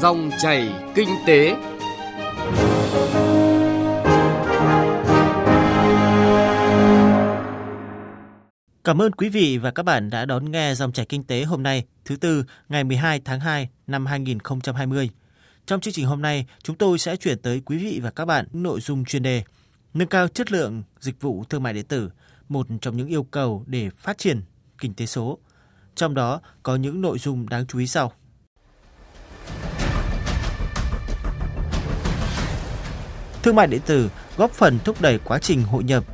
Dòng 0.00 0.30
chảy 0.42 0.72
kinh 0.94 1.08
tế. 1.26 1.56
Cảm 8.84 9.02
ơn 9.02 9.12
quý 9.12 9.28
vị 9.28 9.58
và 9.58 9.70
các 9.70 9.82
bạn 9.82 10.10
đã 10.10 10.24
đón 10.24 10.50
nghe 10.50 10.74
dòng 10.74 10.92
chảy 10.92 11.06
kinh 11.06 11.24
tế 11.24 11.44
hôm 11.44 11.62
nay, 11.62 11.84
thứ 12.04 12.16
tư, 12.16 12.44
ngày 12.68 12.84
12 12.84 13.20
tháng 13.24 13.40
2 13.40 13.68
năm 13.86 14.06
2020. 14.06 15.10
Trong 15.66 15.80
chương 15.80 15.94
trình 15.94 16.06
hôm 16.06 16.22
nay, 16.22 16.46
chúng 16.62 16.76
tôi 16.76 16.98
sẽ 16.98 17.16
chuyển 17.16 17.38
tới 17.38 17.62
quý 17.64 17.76
vị 17.76 18.00
và 18.02 18.10
các 18.10 18.24
bạn 18.24 18.46
nội 18.52 18.80
dung 18.80 19.04
chuyên 19.04 19.22
đề 19.22 19.42
nâng 19.94 20.08
cao 20.08 20.28
chất 20.28 20.52
lượng 20.52 20.82
dịch 21.00 21.20
vụ 21.20 21.44
thương 21.48 21.62
mại 21.62 21.72
điện 21.72 21.86
tử, 21.86 22.10
một 22.48 22.66
trong 22.80 22.96
những 22.96 23.08
yêu 23.08 23.22
cầu 23.22 23.64
để 23.66 23.90
phát 23.90 24.18
triển 24.18 24.42
kinh 24.78 24.94
tế 24.94 25.06
số. 25.06 25.38
Trong 25.94 26.14
đó 26.14 26.40
có 26.62 26.76
những 26.76 27.00
nội 27.00 27.18
dung 27.18 27.48
đáng 27.48 27.66
chú 27.66 27.78
ý 27.78 27.86
sau. 27.86 28.12
Thương 33.46 33.56
mại 33.56 33.66
điện 33.66 33.80
tử 33.86 34.10
góp 34.36 34.50
phần 34.50 34.78
thúc 34.84 35.00
đẩy 35.00 35.18
quá 35.18 35.38
trình 35.38 35.62
hội 35.62 35.84
nhập. 35.84 36.04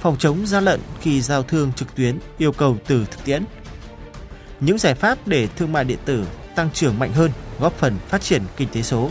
Phòng 0.00 0.16
chống 0.18 0.46
gian 0.46 0.64
lận 0.64 0.80
khi 1.00 1.20
giao 1.20 1.42
thương 1.42 1.72
trực 1.72 1.94
tuyến 1.94 2.18
yêu 2.38 2.52
cầu 2.52 2.76
từ 2.86 3.06
thực 3.10 3.24
tiễn. 3.24 3.44
Những 4.60 4.78
giải 4.78 4.94
pháp 4.94 5.28
để 5.28 5.46
thương 5.56 5.72
mại 5.72 5.84
điện 5.84 5.98
tử 6.04 6.26
tăng 6.54 6.70
trưởng 6.70 6.98
mạnh 6.98 7.12
hơn, 7.12 7.30
góp 7.60 7.72
phần 7.72 7.96
phát 8.08 8.20
triển 8.22 8.42
kinh 8.56 8.68
tế 8.72 8.82
số. 8.82 9.10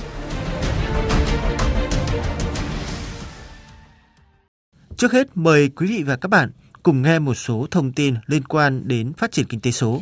Trước 4.97 5.11
hết 5.11 5.27
mời 5.35 5.69
quý 5.69 5.87
vị 5.87 6.03
và 6.03 6.15
các 6.15 6.27
bạn 6.27 6.51
cùng 6.83 7.01
nghe 7.01 7.19
một 7.19 7.33
số 7.33 7.67
thông 7.71 7.93
tin 7.93 8.15
liên 8.27 8.43
quan 8.43 8.87
đến 8.87 9.13
phát 9.13 9.31
triển 9.31 9.45
kinh 9.45 9.61
tế 9.61 9.71
số. 9.71 10.01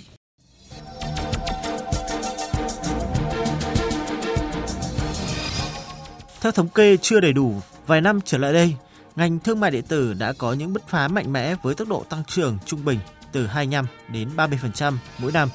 Theo 6.42 6.52
thống 6.52 6.70
kê 6.70 6.98
chưa 6.98 7.20
đầy 7.20 7.34
đủ, 7.34 7.54
vài 7.88 8.02
năm 8.02 8.20
trở 8.26 8.38
lại 8.38 8.54
đây, 8.54 8.76
ngành 9.16 9.40
thương 9.40 9.60
mại 9.60 9.72
điện 9.72 9.84
tử 9.88 10.14
đã 10.14 10.34
có 10.34 10.54
những 10.54 10.74
bứt 10.74 10.88
phá 10.88 11.08
mạnh 11.08 11.34
mẽ 11.34 11.56
với 11.64 11.76
tốc 11.76 11.88
độ 11.88 12.04
tăng 12.10 12.24
trưởng 12.28 12.58
trung 12.66 12.86
bình 12.86 13.00
từ 13.32 13.48
25 13.48 13.86
đến 14.14 14.30
30% 14.36 14.94
mỗi 15.18 15.32
năm. 15.32 15.50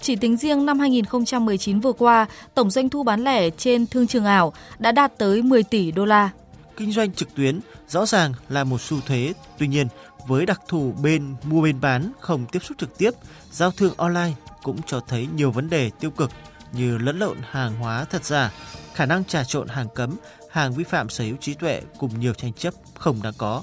Chỉ 0.00 0.16
tính 0.16 0.36
riêng 0.36 0.66
năm 0.66 0.78
2019 0.78 1.80
vừa 1.80 1.92
qua, 1.92 2.26
tổng 2.54 2.70
doanh 2.70 2.88
thu 2.88 3.02
bán 3.02 3.24
lẻ 3.24 3.50
trên 3.50 3.86
thương 3.86 4.06
trường 4.06 4.24
ảo 4.24 4.52
đã 4.78 4.92
đạt 4.92 5.18
tới 5.18 5.42
10 5.42 5.62
tỷ 5.62 5.90
đô 5.90 6.04
la. 6.04 6.30
Kinh 6.76 6.92
doanh 6.92 7.12
trực 7.12 7.34
tuyến 7.34 7.60
rõ 7.88 8.06
ràng 8.06 8.32
là 8.48 8.64
một 8.64 8.80
xu 8.80 8.96
thế, 9.06 9.32
tuy 9.58 9.66
nhiên 9.66 9.86
với 10.26 10.46
đặc 10.46 10.60
thù 10.68 10.94
bên 11.02 11.34
mua 11.44 11.62
bên 11.62 11.80
bán 11.80 12.12
không 12.20 12.46
tiếp 12.52 12.58
xúc 12.62 12.78
trực 12.78 12.98
tiếp, 12.98 13.10
giao 13.50 13.70
thương 13.70 13.94
online 13.96 14.32
cũng 14.62 14.82
cho 14.86 15.00
thấy 15.00 15.28
nhiều 15.36 15.50
vấn 15.50 15.70
đề 15.70 15.90
tiêu 16.00 16.10
cực 16.10 16.30
như 16.72 16.98
lẫn 16.98 17.18
lộn 17.18 17.36
hàng 17.50 17.78
hóa 17.78 18.04
thật 18.04 18.24
giả, 18.24 18.52
khả 18.96 19.06
năng 19.06 19.24
trà 19.24 19.44
trộn 19.44 19.68
hàng 19.68 19.88
cấm, 19.94 20.16
hàng 20.50 20.72
vi 20.72 20.84
phạm 20.84 21.08
sở 21.08 21.24
hữu 21.24 21.36
trí 21.36 21.54
tuệ 21.54 21.82
cùng 21.98 22.20
nhiều 22.20 22.34
tranh 22.34 22.52
chấp 22.52 22.74
không 22.98 23.22
đáng 23.22 23.32
có. 23.38 23.62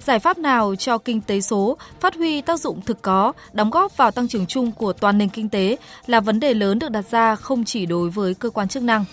Giải 0.00 0.18
pháp 0.18 0.38
nào 0.38 0.74
cho 0.76 0.98
kinh 0.98 1.20
tế 1.20 1.40
số 1.40 1.76
phát 2.00 2.14
huy 2.14 2.40
tác 2.40 2.60
dụng 2.60 2.80
thực 2.80 3.02
có, 3.02 3.32
đóng 3.52 3.70
góp 3.70 3.96
vào 3.96 4.10
tăng 4.10 4.28
trưởng 4.28 4.46
chung 4.46 4.72
của 4.72 4.92
toàn 4.92 5.18
nền 5.18 5.28
kinh 5.28 5.48
tế 5.48 5.76
là 6.06 6.20
vấn 6.20 6.40
đề 6.40 6.54
lớn 6.54 6.78
được 6.78 6.90
đặt 6.90 7.04
ra 7.10 7.36
không 7.36 7.64
chỉ 7.64 7.86
đối 7.86 8.10
với 8.10 8.34
cơ 8.34 8.50
quan 8.50 8.68
chức 8.68 8.82
năng. 8.82 9.04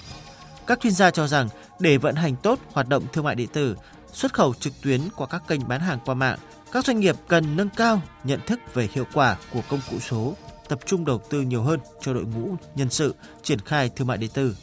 Các 0.68 0.80
chuyên 0.80 0.94
gia 0.94 1.12
cho 1.12 1.28
rằng 1.28 1.50
để 1.80 1.98
vận 1.98 2.16
hành 2.16 2.36
tốt 2.36 2.60
hoạt 2.74 2.88
động 2.88 3.04
thương 3.14 3.26
mại 3.26 3.36
điện 3.36 3.50
tử, 3.54 3.76
xuất 4.14 4.34
khẩu 4.34 4.54
trực 4.54 4.74
tuyến 4.82 5.02
qua 5.16 5.28
các 5.28 5.44
kênh 5.48 5.68
bán 5.68 5.82
hàng 5.82 6.00
qua 6.06 6.16
mạng, 6.16 6.40
các 6.72 6.86
doanh 6.86 7.00
nghiệp 7.00 7.16
cần 7.28 7.56
nâng 7.56 7.70
cao 7.70 8.02
nhận 8.24 8.40
thức 8.46 8.60
về 8.74 8.90
hiệu 8.94 9.06
quả 9.14 9.38
của 9.54 9.62
công 9.70 9.80
cụ 9.92 10.00
số, 10.00 10.34
tập 10.70 10.80
trung 10.86 11.06
đầu 11.06 11.22
tư 11.30 11.42
nhiều 11.42 11.64
hơn 11.64 11.80
cho 12.02 12.14
đội 12.14 12.24
ngũ 12.26 12.56
nhân 12.76 12.90
sự 12.90 13.16
triển 13.44 13.60
khai 13.60 13.90
thương 13.90 14.08
mại 14.08 14.18
điện 14.18 14.30
tử. 14.34 14.56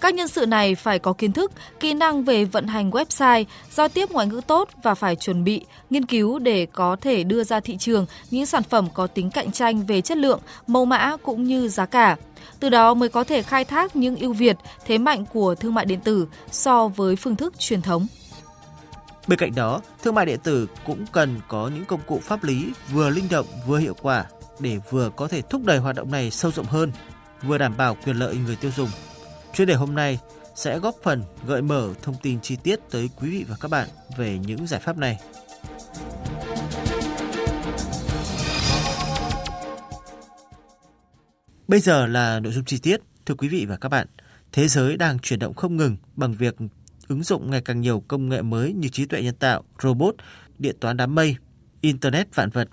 Các 0.00 0.14
nhân 0.14 0.28
sự 0.28 0.46
này 0.46 0.74
phải 0.74 0.98
có 0.98 1.12
kiến 1.12 1.32
thức, 1.32 1.52
kỹ 1.80 1.94
năng 1.94 2.24
về 2.24 2.44
vận 2.44 2.66
hành 2.66 2.90
website, 2.90 3.44
giao 3.70 3.88
tiếp 3.88 4.10
ngoại 4.10 4.26
ngữ 4.26 4.40
tốt 4.46 4.68
và 4.82 4.94
phải 4.94 5.16
chuẩn 5.16 5.44
bị, 5.44 5.64
nghiên 5.90 6.06
cứu 6.06 6.38
để 6.38 6.66
có 6.66 6.96
thể 7.00 7.24
đưa 7.24 7.44
ra 7.44 7.60
thị 7.60 7.76
trường 7.76 8.06
những 8.30 8.46
sản 8.46 8.62
phẩm 8.62 8.88
có 8.94 9.06
tính 9.06 9.30
cạnh 9.30 9.52
tranh 9.52 9.86
về 9.86 10.00
chất 10.00 10.18
lượng, 10.18 10.40
mẫu 10.66 10.84
mã 10.84 11.16
cũng 11.22 11.44
như 11.44 11.68
giá 11.68 11.86
cả. 11.86 12.16
Từ 12.60 12.68
đó 12.68 12.94
mới 12.94 13.08
có 13.08 13.24
thể 13.24 13.42
khai 13.42 13.64
thác 13.64 13.96
những 13.96 14.16
ưu 14.16 14.32
việt, 14.32 14.56
thế 14.86 14.98
mạnh 14.98 15.24
của 15.32 15.54
thương 15.54 15.74
mại 15.74 15.84
điện 15.84 16.00
tử 16.00 16.26
so 16.50 16.88
với 16.88 17.16
phương 17.16 17.36
thức 17.36 17.58
truyền 17.58 17.82
thống. 17.82 18.06
Bên 19.26 19.38
cạnh 19.38 19.54
đó, 19.54 19.80
thương 20.02 20.14
mại 20.14 20.26
điện 20.26 20.40
tử 20.42 20.66
cũng 20.86 21.06
cần 21.12 21.40
có 21.48 21.70
những 21.74 21.84
công 21.84 22.00
cụ 22.06 22.20
pháp 22.22 22.44
lý 22.44 22.72
vừa 22.92 23.10
linh 23.10 23.28
động 23.30 23.46
vừa 23.66 23.78
hiệu 23.78 23.94
quả 24.02 24.24
để 24.58 24.78
vừa 24.90 25.10
có 25.16 25.28
thể 25.28 25.42
thúc 25.42 25.64
đẩy 25.64 25.78
hoạt 25.78 25.96
động 25.96 26.10
này 26.10 26.30
sâu 26.30 26.50
rộng 26.50 26.66
hơn, 26.66 26.92
vừa 27.42 27.58
đảm 27.58 27.76
bảo 27.76 27.96
quyền 28.04 28.16
lợi 28.16 28.36
người 28.46 28.56
tiêu 28.56 28.70
dùng. 28.76 28.88
Chuyên 29.54 29.68
đề 29.68 29.74
hôm 29.74 29.94
nay 29.94 30.18
sẽ 30.54 30.78
góp 30.78 30.94
phần 31.02 31.22
gợi 31.46 31.62
mở 31.62 31.94
thông 32.02 32.16
tin 32.22 32.40
chi 32.40 32.56
tiết 32.62 32.80
tới 32.90 33.10
quý 33.16 33.30
vị 33.30 33.44
và 33.48 33.56
các 33.60 33.70
bạn 33.70 33.88
về 34.16 34.38
những 34.38 34.66
giải 34.66 34.80
pháp 34.80 34.98
này. 34.98 35.18
Bây 41.68 41.80
giờ 41.80 42.06
là 42.06 42.40
nội 42.40 42.52
dung 42.52 42.64
chi 42.64 42.78
tiết. 42.82 43.00
Thưa 43.26 43.34
quý 43.34 43.48
vị 43.48 43.66
và 43.68 43.76
các 43.76 43.88
bạn, 43.88 44.06
thế 44.52 44.68
giới 44.68 44.96
đang 44.96 45.18
chuyển 45.18 45.38
động 45.38 45.54
không 45.54 45.76
ngừng 45.76 45.96
bằng 46.16 46.34
việc 46.34 46.56
ứng 47.08 47.22
dụng 47.22 47.50
ngày 47.50 47.62
càng 47.64 47.80
nhiều 47.80 48.04
công 48.08 48.28
nghệ 48.28 48.42
mới 48.42 48.72
như 48.72 48.88
trí 48.88 49.06
tuệ 49.06 49.22
nhân 49.22 49.34
tạo, 49.34 49.64
robot, 49.82 50.14
điện 50.58 50.76
toán 50.80 50.96
đám 50.96 51.14
mây, 51.14 51.36
internet 51.80 52.34
vạn 52.34 52.50
vật. 52.50 52.68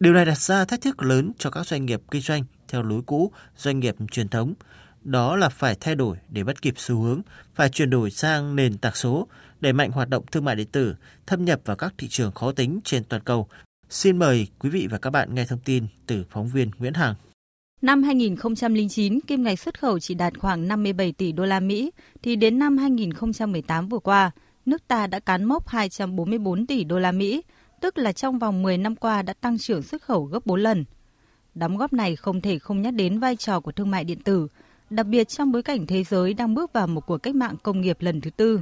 Điều 0.00 0.12
này 0.12 0.24
đặt 0.24 0.38
ra 0.38 0.64
thách 0.64 0.80
thức 0.80 1.02
lớn 1.02 1.32
cho 1.38 1.50
các 1.50 1.66
doanh 1.66 1.86
nghiệp 1.86 2.00
kinh 2.10 2.22
doanh 2.22 2.44
theo 2.68 2.82
lối 2.82 3.02
cũ, 3.06 3.32
doanh 3.56 3.80
nghiệp 3.80 3.94
truyền 4.10 4.28
thống. 4.28 4.54
Đó 5.04 5.36
là 5.36 5.48
phải 5.48 5.76
thay 5.80 5.94
đổi 5.94 6.16
để 6.28 6.44
bắt 6.44 6.62
kịp 6.62 6.74
xu 6.76 6.96
hướng, 6.96 7.22
phải 7.54 7.68
chuyển 7.68 7.90
đổi 7.90 8.10
sang 8.10 8.56
nền 8.56 8.78
tảng 8.78 8.94
số, 8.94 9.26
đẩy 9.60 9.72
mạnh 9.72 9.90
hoạt 9.90 10.08
động 10.08 10.24
thương 10.32 10.44
mại 10.44 10.56
điện 10.56 10.66
tử, 10.72 10.94
thâm 11.26 11.44
nhập 11.44 11.60
vào 11.64 11.76
các 11.76 11.94
thị 11.98 12.08
trường 12.08 12.32
khó 12.32 12.52
tính 12.52 12.80
trên 12.84 13.04
toàn 13.04 13.22
cầu. 13.22 13.48
Xin 13.90 14.18
mời 14.18 14.48
quý 14.58 14.70
vị 14.70 14.88
và 14.90 14.98
các 14.98 15.10
bạn 15.10 15.34
nghe 15.34 15.44
thông 15.46 15.58
tin 15.64 15.86
từ 16.06 16.24
phóng 16.30 16.48
viên 16.48 16.70
Nguyễn 16.78 16.94
Hằng. 16.94 17.14
Năm 17.82 18.02
2009, 18.02 19.20
kim 19.20 19.42
ngạch 19.42 19.58
xuất 19.58 19.80
khẩu 19.80 19.98
chỉ 19.98 20.14
đạt 20.14 20.38
khoảng 20.38 20.68
57 20.68 21.12
tỷ 21.12 21.32
đô 21.32 21.44
la 21.44 21.60
Mỹ, 21.60 21.90
thì 22.22 22.36
đến 22.36 22.58
năm 22.58 22.76
2018 22.76 23.88
vừa 23.88 23.98
qua, 23.98 24.30
nước 24.66 24.88
ta 24.88 25.06
đã 25.06 25.20
cán 25.20 25.44
mốc 25.44 25.68
244 25.68 26.66
tỷ 26.66 26.84
đô 26.84 26.98
la 26.98 27.12
Mỹ, 27.12 27.42
tức 27.80 27.98
là 27.98 28.12
trong 28.12 28.38
vòng 28.38 28.62
10 28.62 28.78
năm 28.78 28.96
qua 28.96 29.22
đã 29.22 29.32
tăng 29.32 29.58
trưởng 29.58 29.82
xuất 29.82 30.02
khẩu 30.02 30.24
gấp 30.24 30.46
4 30.46 30.60
lần. 30.60 30.84
Đóng 31.54 31.76
góp 31.76 31.92
này 31.92 32.16
không 32.16 32.40
thể 32.40 32.58
không 32.58 32.82
nhắc 32.82 32.94
đến 32.94 33.18
vai 33.18 33.36
trò 33.36 33.60
của 33.60 33.72
thương 33.72 33.90
mại 33.90 34.04
điện 34.04 34.18
tử, 34.24 34.48
đặc 34.94 35.06
biệt 35.06 35.28
trong 35.28 35.52
bối 35.52 35.62
cảnh 35.62 35.86
thế 35.86 36.04
giới 36.04 36.34
đang 36.34 36.54
bước 36.54 36.72
vào 36.72 36.86
một 36.86 37.06
cuộc 37.06 37.18
cách 37.18 37.34
mạng 37.34 37.56
công 37.62 37.80
nghiệp 37.80 37.96
lần 38.00 38.20
thứ 38.20 38.30
tư. 38.30 38.60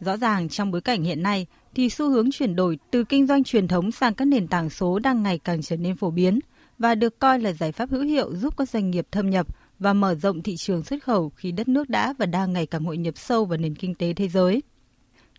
Rõ 0.00 0.16
ràng 0.16 0.48
trong 0.48 0.70
bối 0.70 0.80
cảnh 0.80 1.02
hiện 1.02 1.22
nay 1.22 1.46
thì 1.74 1.90
xu 1.90 2.10
hướng 2.10 2.30
chuyển 2.32 2.56
đổi 2.56 2.78
từ 2.90 3.04
kinh 3.04 3.26
doanh 3.26 3.44
truyền 3.44 3.68
thống 3.68 3.92
sang 3.92 4.14
các 4.14 4.24
nền 4.24 4.48
tảng 4.48 4.70
số 4.70 4.98
đang 4.98 5.22
ngày 5.22 5.38
càng 5.38 5.62
trở 5.62 5.76
nên 5.76 5.96
phổ 5.96 6.10
biến– 6.10 6.40
và 6.78 6.94
được 6.94 7.18
coi 7.18 7.38
là 7.38 7.52
giải 7.52 7.72
pháp 7.72 7.90
hữu 7.90 8.02
hiệu 8.02 8.36
giúp 8.36 8.56
các 8.56 8.68
doanh 8.68 8.90
nghiệp 8.90 9.06
thâm 9.10 9.30
nhập 9.30 9.46
và 9.78 9.92
mở 9.92 10.14
rộng 10.14 10.42
thị 10.42 10.56
trường 10.56 10.82
xuất 10.82 11.02
khẩu 11.02 11.32
khi 11.36 11.52
đất 11.52 11.68
nước 11.68 11.88
đã 11.88 12.14
và 12.18 12.26
đang 12.26 12.52
ngày 12.52 12.66
càng 12.66 12.84
hội 12.84 12.96
nhập 12.96 13.18
sâu 13.18 13.44
vào 13.44 13.58
nền 13.58 13.74
kinh 13.74 13.94
tế 13.94 14.12
thế 14.12 14.28
giới. 14.28 14.62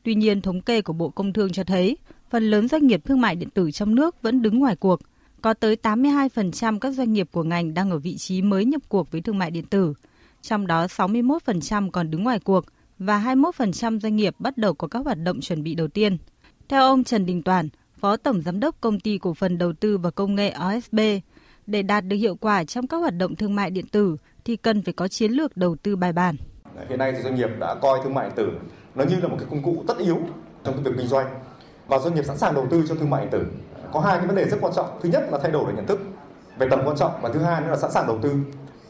Tuy 0.04 0.16
nhiên, 0.16 0.42
thống 0.42 0.62
kê 0.62 0.82
của 0.82 0.94
Bộ 0.94 1.10
Công 1.10 1.34
Thương 1.34 1.52
cho 1.52 1.64
thấy, 1.64 1.98
phần 2.30 2.44
lớn 2.44 2.68
doanh 2.68 2.88
nghiệp 2.88 3.02
thương 3.06 3.22
mại 3.22 3.36
điện 3.36 3.50
tử 3.50 3.72
trong 3.72 3.96
nước 3.96 4.22
vẫn 4.22 4.42
đứng 4.42 4.60
ngoài 4.60 4.76
cuộc. 4.76 5.00
Có 5.46 5.54
tới 5.54 5.78
82% 5.84 6.80
các 6.80 6.94
doanh 6.94 7.14
nghiệp 7.14 7.28
của 7.32 7.44
ngành 7.44 7.74
đang 7.74 7.92
ở 7.92 7.98
vị 7.98 8.18
trí 8.18 8.42
mới 8.42 8.66
nhập 8.66 8.82
cuộc 8.90 9.12
với 9.12 9.22
thương 9.22 9.38
mại 9.38 9.52
điện 9.52 9.66
tử, 9.66 9.94
trong 10.42 10.68
đó 10.68 10.86
61% 10.86 11.92
còn 11.92 12.12
đứng 12.12 12.24
ngoài 12.24 12.40
cuộc 12.40 12.66
và 13.00 13.20
21% 13.20 14.00
doanh 14.00 14.16
nghiệp 14.16 14.36
bắt 14.40 14.58
đầu 14.58 14.74
có 14.74 14.88
các 14.88 15.00
hoạt 15.06 15.18
động 15.18 15.42
chuẩn 15.42 15.64
bị 15.64 15.76
đầu 15.76 15.88
tiên. 15.88 16.18
Theo 16.70 16.82
ông 16.82 17.04
Trần 17.04 17.26
Đình 17.26 17.44
Toàn, 17.44 17.70
Phó 17.98 18.18
Tổng 18.18 18.42
Giám 18.42 18.60
đốc 18.60 18.82
Công 18.82 19.00
ty 19.00 19.18
Cổ 19.18 19.34
phần 19.34 19.58
Đầu 19.58 19.74
tư 19.74 19.98
và 19.98 20.12
Công 20.12 20.36
nghệ 20.36 20.54
OSB, 20.70 21.00
để 21.68 21.82
đạt 21.82 22.06
được 22.06 22.16
hiệu 22.16 22.36
quả 22.36 22.64
trong 22.64 22.88
các 22.88 22.98
hoạt 22.98 23.14
động 23.18 23.36
thương 23.36 23.56
mại 23.56 23.72
điện 23.72 23.86
tử 23.88 24.18
thì 24.46 24.56
cần 24.56 24.82
phải 24.82 24.94
có 24.94 25.08
chiến 25.08 25.32
lược 25.32 25.58
đầu 25.58 25.76
tư 25.76 25.96
bài 25.96 26.14
bản. 26.14 26.36
Hiện 26.90 27.00
nay 27.00 27.14
thì 27.16 27.24
doanh 27.24 27.36
nghiệp 27.36 27.50
đã 27.60 27.76
coi 27.82 28.00
thương 28.04 28.14
mại 28.14 28.26
điện 28.26 28.36
tử 28.36 28.52
nó 28.96 29.04
như 29.04 29.16
là 29.22 29.28
một 29.28 29.36
cái 29.40 29.48
công 29.50 29.64
cụ 29.64 29.84
tất 29.88 29.98
yếu 29.98 30.20
trong 30.64 30.74
cái 30.74 30.84
việc 30.84 30.92
kinh 30.98 31.08
doanh 31.08 31.28
và 31.88 32.00
doanh 32.00 32.16
nghiệp 32.16 32.26
sẵn 32.26 32.38
sàng 32.38 32.56
đầu 32.56 32.68
tư 32.70 32.84
cho 32.90 32.96
thương 32.96 33.10
mại 33.10 33.22
điện 33.22 33.32
tử. 33.32 33.46
Có 33.94 34.00
hai 34.00 34.18
cái 34.18 34.28
vấn 34.28 34.36
đề 34.36 34.46
rất 34.46 34.58
quan 34.62 34.74
trọng. 34.74 35.00
Thứ 35.02 35.10
nhất 35.10 35.24
là 35.32 35.38
thay 35.42 35.52
đổi 35.52 35.66
được 35.66 35.74
nhận 35.76 35.88
thức 35.88 36.00
về 36.58 36.68
tầm 36.70 36.80
quan 36.86 36.98
trọng 36.98 37.12
và 37.22 37.30
thứ 37.30 37.40
hai 37.40 37.62
nữa 37.62 37.70
là 37.70 37.78
sẵn 37.78 37.92
sàng 37.92 38.08
đầu 38.08 38.20
tư. 38.22 38.34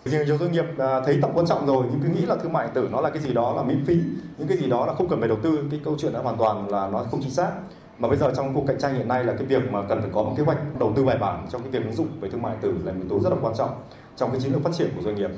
Riêng 0.06 0.26
nhiều 0.26 0.38
doanh 0.38 0.52
nghiệp 0.52 0.66
à, 0.78 1.02
thấy 1.06 1.20
tầm 1.22 1.32
quan 1.34 1.48
trọng 1.48 1.66
rồi 1.68 1.86
nhưng 1.92 2.02
cứ 2.02 2.10
nghĩ 2.10 2.26
là 2.26 2.36
thương 2.36 2.54
mại 2.54 2.66
điện 2.66 2.74
tử 2.76 2.90
nó 2.92 3.02
là 3.02 3.10
cái 3.10 3.22
gì 3.22 3.34
đó 3.34 3.54
là 3.56 3.64
miễn 3.64 3.86
phí, 3.86 4.00
những 4.38 4.48
cái 4.48 4.58
gì 4.58 4.68
đó 4.68 4.86
là 4.86 4.94
không 4.94 5.10
cần 5.10 5.20
phải 5.20 5.30
đầu 5.30 5.38
tư. 5.44 5.60
Cái 5.72 5.80
câu 5.84 5.96
chuyện 6.00 6.14
đó 6.14 6.22
hoàn 6.22 6.38
toàn 6.38 6.70
là 6.70 6.90
nó 6.90 7.04
không 7.12 7.22
chính 7.22 7.32
xác 7.32 7.52
mà 8.00 8.08
bây 8.08 8.18
giờ 8.18 8.34
trong 8.36 8.54
cuộc 8.54 8.64
cạnh 8.68 8.80
tranh 8.80 8.96
hiện 8.96 9.08
nay 9.08 9.24
là 9.24 9.34
cái 9.34 9.46
việc 9.46 9.72
mà 9.72 9.82
cần 9.90 10.02
phải 10.02 10.10
có 10.14 10.24
một 10.24 10.34
kế 10.38 10.44
hoạch 10.44 10.58
đầu 10.80 10.94
tư 10.96 11.06
bài 11.06 11.18
bản 11.18 11.48
trong 11.52 11.62
cái 11.62 11.72
việc 11.72 11.84
ứng 11.84 11.94
dụng 11.94 12.08
về 12.20 12.30
thương 12.30 12.42
mại 12.42 12.52
điện 12.52 12.62
tử 12.62 12.86
là 12.86 12.92
một 12.92 13.00
yếu 13.00 13.10
tố 13.10 13.20
rất 13.20 13.30
là 13.30 13.36
quan 13.42 13.54
trọng 13.58 13.70
trong 14.16 14.32
cái 14.32 14.42
chiến 14.42 14.52
lược 14.52 14.64
phát 14.64 14.74
triển 14.78 14.90
của 14.96 15.02
doanh 15.02 15.16
nghiệp. 15.16 15.30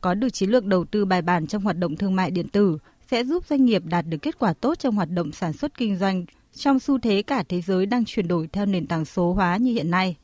Có 0.00 0.14
được 0.14 0.28
chiến 0.32 0.50
lược 0.50 0.64
đầu 0.64 0.84
tư 0.84 1.04
bài 1.04 1.22
bản 1.22 1.46
trong 1.46 1.62
hoạt 1.62 1.76
động 1.76 1.96
thương 1.96 2.16
mại 2.16 2.30
điện 2.30 2.48
tử 2.48 2.78
sẽ 3.10 3.24
giúp 3.24 3.46
doanh 3.46 3.64
nghiệp 3.64 3.82
đạt 3.84 4.06
được 4.06 4.18
kết 4.22 4.38
quả 4.38 4.52
tốt 4.52 4.78
trong 4.78 4.94
hoạt 4.94 5.10
động 5.10 5.32
sản 5.32 5.52
xuất 5.52 5.78
kinh 5.78 5.96
doanh 5.96 6.24
trong 6.54 6.80
xu 6.80 6.98
thế 6.98 7.22
cả 7.22 7.42
thế 7.42 7.60
giới 7.60 7.86
đang 7.86 8.04
chuyển 8.04 8.28
đổi 8.28 8.48
theo 8.52 8.66
nền 8.66 8.86
tảng 8.86 9.04
số 9.04 9.32
hóa 9.32 9.56
như 9.56 9.72
hiện 9.72 9.90
nay. 9.90 10.16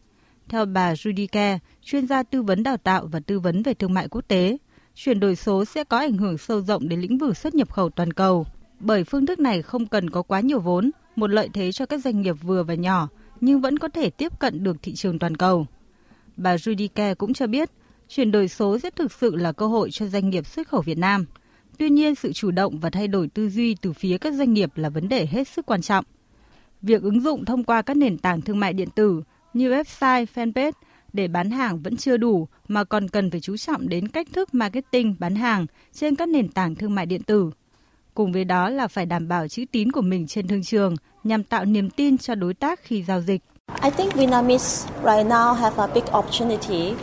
Theo 0.49 0.65
bà 0.65 0.95
Judy 0.95 1.27
Kerr, 1.33 1.63
chuyên 1.83 2.07
gia 2.07 2.23
tư 2.23 2.43
vấn 2.43 2.63
đào 2.63 2.77
tạo 2.77 3.07
và 3.07 3.21
tư 3.21 3.41
vấn 3.41 3.63
về 3.63 3.75
thương 3.75 3.95
mại 3.95 4.09
quốc 4.09 4.25
tế, 4.29 4.57
chuyển 4.95 5.21
đổi 5.21 5.37
số 5.37 5.65
sẽ 5.65 5.85
có 5.85 5.99
ảnh 5.99 6.17
hưởng 6.17 6.39
sâu 6.39 6.61
rộng 6.61 6.89
đến 6.89 7.01
lĩnh 7.01 7.19
vực 7.19 7.37
xuất 7.37 7.55
nhập 7.55 7.73
khẩu 7.73 7.91
toàn 7.91 8.13
cầu, 8.13 8.47
bởi 8.81 9.05
phương 9.05 9.27
thức 9.27 9.39
này 9.39 9.63
không 9.63 9.87
cần 9.87 10.11
có 10.11 10.23
quá 10.23 10.41
nhiều 10.41 10.61
vốn, 10.61 10.91
một 11.17 11.31
lợi 11.31 11.49
thế 11.53 11.73
cho 11.73 11.87
các 11.87 12.05
doanh 12.05 12.23
nghiệp 12.23 12.37
vừa 12.43 12.63
và 12.63 12.75
nhỏ, 12.75 13.09
nhưng 13.41 13.61
vẫn 13.61 13.79
có 13.79 13.89
thể 13.89 14.11
tiếp 14.11 14.39
cận 14.39 14.65
được 14.65 14.77
thị 14.83 14.95
trường 14.95 15.19
toàn 15.19 15.37
cầu. 15.37 15.67
Bà 16.37 16.57
Judike 16.57 17.15
cũng 17.15 17.35
cho 17.35 17.47
biết, 17.47 17.71
chuyển 18.09 18.31
đổi 18.31 18.49
số 18.49 18.79
sẽ 18.79 18.91
thực 18.91 19.13
sự 19.13 19.37
là 19.37 19.53
cơ 19.53 19.67
hội 19.67 19.91
cho 19.93 20.07
doanh 20.07 20.31
nghiệp 20.31 20.47
xuất 20.47 20.69
khẩu 20.69 20.83
Việt 20.83 20.99
Nam. 20.99 21.27
Tuy 21.79 21.91
nhiên, 21.91 22.15
sự 22.15 22.33
chủ 22.33 22.51
động 22.51 22.79
và 22.79 22.91
thay 22.91 23.09
đổi 23.09 23.29
tư 23.29 23.49
duy 23.49 23.75
từ 23.75 23.93
phía 23.93 24.19
các 24.19 24.35
doanh 24.35 24.53
nghiệp 24.53 24.71
là 24.75 24.89
vấn 24.89 25.09
đề 25.09 25.27
hết 25.27 25.49
sức 25.49 25.67
quan 25.67 25.83
trọng. 25.83 26.05
Việc 26.87 27.03
ứng 27.03 27.21
dụng 27.21 27.45
thông 27.45 27.65
qua 27.65 27.83
các 27.83 27.97
nền 27.97 28.19
tảng 28.19 28.41
thương 28.41 28.61
mại 28.61 28.73
điện 28.73 28.89
tử 28.95 29.23
như 29.53 29.71
website, 29.71 30.27
fanpage 30.35 30.73
để 31.13 31.29
bán 31.29 31.51
hàng 31.51 31.83
vẫn 31.83 31.97
chưa 31.97 32.17
đủ 32.17 32.49
mà 32.69 32.85
còn 32.85 33.09
cần 33.09 33.31
phải 33.31 33.41
chú 33.41 33.57
trọng 33.57 33.89
đến 33.89 34.09
cách 34.09 34.27
thức 34.33 34.55
marketing 34.55 35.15
bán 35.19 35.35
hàng 35.35 35.67
trên 35.93 36.15
các 36.15 36.29
nền 36.29 36.49
tảng 36.49 36.75
thương 36.75 36.95
mại 36.95 37.07
điện 37.07 37.23
tử. 37.23 37.51
Cùng 38.15 38.33
với 38.33 38.45
đó 38.45 38.69
là 38.69 38.89
phải 38.89 39.07
đảm 39.07 39.29
bảo 39.29 39.49
chữ 39.49 39.65
tín 39.73 39.93
của 39.93 40.01
mình 40.01 40.27
trên 40.27 40.49
thương 40.49 40.63
trường 40.63 40.97
nhằm 41.25 41.43
tạo 41.43 41.65
niềm 41.65 41.91
tin 41.91 42.19
cho 42.19 42.35
đối 42.35 42.55
tác 42.55 42.81
khi 42.83 43.03
giao 43.03 43.21
dịch. 43.21 43.43
I 43.83 43.91
think 43.91 44.15
Vietnamese 44.15 44.89
right 45.05 45.27
now 45.27 45.55
have 45.55 45.77
a 45.77 45.87
big 45.87 46.05
opportunity 46.19 46.95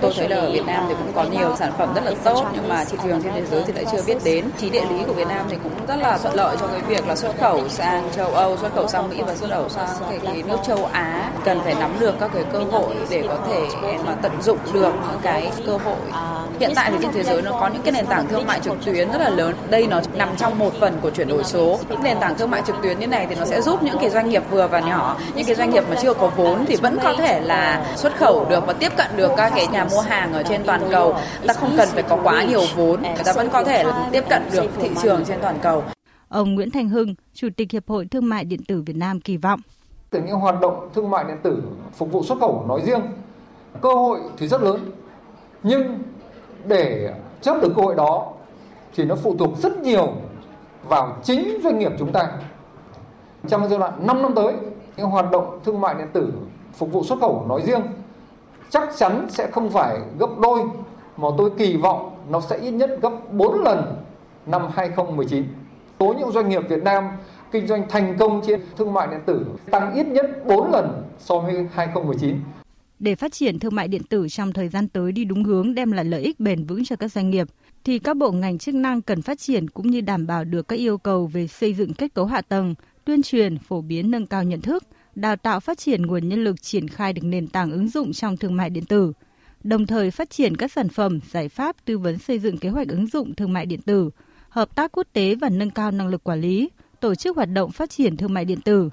Tôi 0.00 0.12
thấy 0.16 0.28
là 0.28 0.36
ở 0.36 0.50
Việt 0.50 0.66
Nam 0.66 0.84
thì 0.88 0.94
cũng 0.94 1.12
có 1.14 1.24
nhiều 1.24 1.56
sản 1.58 1.72
phẩm 1.78 1.94
rất 1.94 2.04
là 2.04 2.12
tốt 2.24 2.44
nhưng 2.54 2.68
mà 2.68 2.84
thị 2.84 2.98
trường 3.04 3.22
trên 3.22 3.32
thế 3.34 3.42
giới 3.50 3.62
thì 3.66 3.72
lại 3.72 3.84
chưa 3.92 4.02
biết 4.06 4.16
đến. 4.24 4.44
Trí 4.58 4.70
địa 4.70 4.84
lý 4.90 5.04
của 5.06 5.12
Việt 5.12 5.28
Nam 5.28 5.46
thì 5.50 5.56
cũng 5.62 5.72
rất 5.88 5.96
là 5.96 6.18
thuận 6.18 6.34
lợi 6.34 6.56
cho 6.60 6.66
cái 6.66 6.80
việc 6.80 7.08
là 7.08 7.16
xuất 7.16 7.38
khẩu 7.40 7.68
sang 7.68 8.08
châu 8.16 8.26
Âu, 8.26 8.56
xuất 8.56 8.74
khẩu 8.74 8.88
sang 8.88 9.08
Mỹ 9.08 9.22
và 9.26 9.34
xuất 9.34 9.50
khẩu 9.50 9.68
sang 9.68 9.88
cái, 10.10 10.18
cái 10.24 10.42
nước 10.42 10.58
châu 10.66 10.88
Á. 10.92 11.30
Cần 11.44 11.60
phải 11.64 11.74
nắm 11.74 11.96
được 12.00 12.14
các 12.20 12.30
cái 12.34 12.44
cơ 12.52 12.58
hội 12.58 12.96
để 13.10 13.24
có 13.28 13.36
thể 13.48 13.62
mà 14.06 14.12
tận 14.22 14.32
dụng 14.42 14.58
được 14.72 14.92
những 15.10 15.20
cái 15.22 15.50
cơ 15.66 15.72
hội. 15.72 16.22
Hiện 16.60 16.72
tại 16.74 16.90
thì 16.90 16.98
trên 17.02 17.12
thế 17.12 17.22
giới 17.22 17.42
nó 17.42 17.50
có 17.60 17.68
những 17.68 17.82
cái 17.82 17.92
nền 17.92 18.06
tảng 18.06 18.28
thương 18.28 18.46
mại 18.46 18.60
trực 18.60 18.84
tuyến 18.84 19.12
rất 19.12 19.20
là 19.20 19.28
lớn. 19.28 19.54
Đây 19.70 19.86
nó 19.86 20.00
nằm 20.14 20.28
trong 20.36 20.58
một 20.58 20.72
phần 20.80 20.98
của 21.02 21.10
chuyển 21.10 21.28
đổi 21.28 21.44
số. 21.44 21.78
Những 21.88 22.02
nền 22.02 22.18
tảng 22.20 22.34
thương 22.38 22.50
mại 22.50 22.62
trực 22.66 22.76
tuyến 22.82 22.98
như 22.98 23.06
này 23.06 23.26
thì 23.28 23.34
nó 23.34 23.44
sẽ 23.44 23.60
giúp 23.60 23.82
những 23.82 23.98
cái 24.00 24.10
doanh 24.10 24.28
nghiệp 24.28 24.42
vừa 24.50 24.66
và 24.66 24.80
nhỏ, 24.80 25.16
những 25.34 25.46
cái 25.46 25.54
doanh 25.54 25.70
nghiệp 25.70 25.84
mà 25.90 25.96
chưa 26.02 26.14
có 26.14 26.30
vốn 26.36 26.64
thì 26.66 26.76
vẫn 26.76 26.98
có 27.02 27.14
thể 27.18 27.40
là 27.40 27.84
xuất 27.96 28.16
khẩu 28.16 28.46
được 28.50 28.66
và 28.66 28.72
tiếp 28.72 28.92
cận 28.96 29.06
được 29.16 29.27
các 29.36 29.52
cái 29.56 29.66
nhà 29.66 29.84
mua 29.84 30.00
hàng 30.00 30.32
ở 30.32 30.42
trên 30.42 30.62
toàn 30.66 30.88
cầu 30.90 31.14
ta 31.46 31.54
không 31.54 31.74
cần 31.76 31.88
phải 31.92 32.02
có 32.02 32.18
quá 32.22 32.44
nhiều 32.44 32.62
vốn 32.76 33.02
người 33.02 33.24
ta 33.24 33.32
vẫn 33.32 33.48
có 33.52 33.64
thể 33.64 33.84
tiếp 34.12 34.24
cận 34.28 34.42
được 34.52 34.70
thị 34.80 34.90
trường 35.02 35.24
trên 35.24 35.38
toàn 35.40 35.58
cầu 35.62 35.84
Ông 36.28 36.54
Nguyễn 36.54 36.70
Thành 36.70 36.88
Hưng, 36.88 37.14
Chủ 37.34 37.48
tịch 37.56 37.70
Hiệp 37.72 37.88
hội 37.88 38.06
Thương 38.06 38.28
mại 38.28 38.44
Điện 38.44 38.60
tử 38.68 38.82
Việt 38.86 38.96
Nam 38.96 39.20
kỳ 39.20 39.36
vọng. 39.36 39.60
Từ 40.10 40.20
những 40.22 40.36
hoạt 40.36 40.60
động 40.60 40.88
thương 40.94 41.10
mại 41.10 41.24
điện 41.24 41.36
tử 41.42 41.62
phục 41.94 42.12
vụ 42.12 42.24
xuất 42.24 42.40
khẩu 42.40 42.64
nói 42.68 42.80
riêng, 42.84 43.00
cơ 43.80 43.94
hội 43.94 44.20
thì 44.38 44.48
rất 44.48 44.62
lớn. 44.62 44.90
Nhưng 45.62 45.98
để 46.64 47.14
chấp 47.40 47.62
được 47.62 47.72
cơ 47.76 47.82
hội 47.82 47.94
đó 47.94 48.32
thì 48.94 49.04
nó 49.04 49.14
phụ 49.14 49.36
thuộc 49.38 49.58
rất 49.58 49.78
nhiều 49.78 50.12
vào 50.88 51.16
chính 51.24 51.60
doanh 51.64 51.78
nghiệp 51.78 51.92
chúng 51.98 52.12
ta. 52.12 52.32
Trong 53.48 53.68
giai 53.68 53.78
đoạn 53.78 54.06
5 54.06 54.22
năm 54.22 54.34
tới, 54.34 54.54
những 54.96 55.06
hoạt 55.06 55.30
động 55.30 55.60
thương 55.64 55.80
mại 55.80 55.94
điện 55.94 56.08
tử 56.12 56.32
phục 56.74 56.92
vụ 56.92 57.04
xuất 57.04 57.20
khẩu 57.20 57.46
nói 57.48 57.62
riêng 57.64 57.82
chắc 58.70 58.88
chắn 58.98 59.26
sẽ 59.30 59.50
không 59.50 59.70
phải 59.70 59.98
gấp 60.18 60.38
đôi 60.42 60.60
mà 61.16 61.28
tôi 61.38 61.50
kỳ 61.58 61.76
vọng 61.76 62.10
nó 62.30 62.40
sẽ 62.40 62.58
ít 62.58 62.70
nhất 62.70 62.98
gấp 63.02 63.32
4 63.32 63.62
lần 63.62 63.96
năm 64.46 64.62
2019. 64.74 65.44
Số 66.00 66.14
những 66.18 66.32
doanh 66.32 66.48
nghiệp 66.48 66.62
Việt 66.68 66.82
Nam 66.82 67.04
kinh 67.52 67.66
doanh 67.66 67.88
thành 67.88 68.16
công 68.18 68.42
trên 68.46 68.60
thương 68.76 68.92
mại 68.92 69.08
điện 69.10 69.20
tử 69.26 69.46
tăng 69.70 69.94
ít 69.94 70.06
nhất 70.06 70.46
4 70.46 70.72
lần 70.72 71.02
so 71.18 71.38
với 71.38 71.66
2019. 71.72 72.36
Để 72.98 73.14
phát 73.14 73.32
triển 73.32 73.58
thương 73.58 73.74
mại 73.74 73.88
điện 73.88 74.02
tử 74.08 74.28
trong 74.28 74.52
thời 74.52 74.68
gian 74.68 74.88
tới 74.88 75.12
đi 75.12 75.24
đúng 75.24 75.44
hướng 75.44 75.74
đem 75.74 75.92
lại 75.92 76.04
lợi 76.04 76.22
ích 76.22 76.40
bền 76.40 76.64
vững 76.64 76.84
cho 76.84 76.96
các 76.96 77.12
doanh 77.12 77.30
nghiệp, 77.30 77.46
thì 77.84 77.98
các 77.98 78.16
bộ 78.16 78.30
ngành 78.30 78.58
chức 78.58 78.74
năng 78.74 79.02
cần 79.02 79.22
phát 79.22 79.38
triển 79.38 79.70
cũng 79.70 79.90
như 79.90 80.00
đảm 80.00 80.26
bảo 80.26 80.44
được 80.44 80.68
các 80.68 80.76
yêu 80.76 80.98
cầu 80.98 81.26
về 81.26 81.46
xây 81.46 81.74
dựng 81.74 81.94
kết 81.94 82.14
cấu 82.14 82.24
hạ 82.24 82.40
tầng, 82.40 82.74
tuyên 83.04 83.22
truyền, 83.22 83.58
phổ 83.58 83.80
biến 83.80 84.10
nâng 84.10 84.26
cao 84.26 84.44
nhận 84.44 84.60
thức– 84.60 84.82
đào 85.20 85.36
tạo 85.36 85.60
phát 85.60 85.78
triển 85.78 86.06
nguồn 86.06 86.28
nhân 86.28 86.44
lực 86.44 86.62
triển 86.62 86.88
khai 86.88 87.12
được 87.12 87.22
nền 87.24 87.46
tảng 87.46 87.70
ứng 87.70 87.88
dụng 87.88 88.12
trong 88.12 88.36
thương 88.36 88.56
mại 88.56 88.70
điện 88.70 88.84
tử, 88.84 89.12
đồng 89.64 89.86
thời 89.86 90.10
phát 90.10 90.30
triển 90.30 90.56
các 90.56 90.72
sản 90.72 90.88
phẩm, 90.88 91.20
giải 91.30 91.48
pháp 91.48 91.76
tư 91.84 91.98
vấn 91.98 92.18
xây 92.18 92.38
dựng 92.38 92.58
kế 92.58 92.68
hoạch 92.68 92.88
ứng 92.88 93.06
dụng 93.06 93.34
thương 93.34 93.52
mại 93.52 93.66
điện 93.66 93.80
tử, 93.80 94.10
hợp 94.48 94.74
tác 94.74 94.92
quốc 94.92 95.06
tế 95.12 95.34
và 95.34 95.48
nâng 95.48 95.70
cao 95.70 95.90
năng 95.90 96.08
lực 96.08 96.24
quản 96.24 96.40
lý, 96.40 96.70
tổ 97.00 97.14
chức 97.14 97.36
hoạt 97.36 97.48
động 97.52 97.70
phát 97.70 97.90
triển 97.90 98.16
thương 98.16 98.34
mại 98.34 98.44
điện 98.44 98.60
tử, 98.60 98.90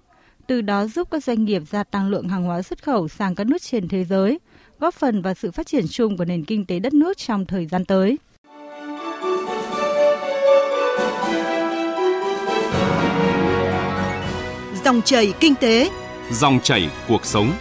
từ 0.48 0.62
đó 0.62 0.88
giúp 0.88 1.08
các 1.12 1.24
doanh 1.24 1.46
nghiệp 1.46 1.64
gia 1.72 1.84
tăng 1.84 2.10
lượng 2.10 2.30
hàng 2.30 2.44
hóa 2.44 2.62
xuất 2.62 2.84
khẩu 2.84 3.08
sang 3.08 3.36
các 3.36 3.48
nước 3.48 3.62
trên 3.62 3.88
thế 3.88 4.04
giới, 4.06 4.40
góp 4.80 4.94
phần 4.94 5.22
vào 5.22 5.34
sự 5.34 5.52
phát 5.52 5.68
triển 5.68 5.86
chung 5.90 6.18
của 6.18 6.26
nền 6.26 6.44
kinh 6.44 6.66
tế 6.66 6.80
đất 6.80 6.94
nước 6.94 7.18
trong 7.18 7.46
thời 7.46 7.66
gian 7.66 7.86
tới. 7.86 8.18
Dòng 14.86 15.02
chảy 15.02 15.34
kinh 15.40 15.56
tế 15.56 15.90
Dòng 16.32 16.60
chảy 16.64 16.90
cuộc 17.08 17.26
sống. 17.26 17.54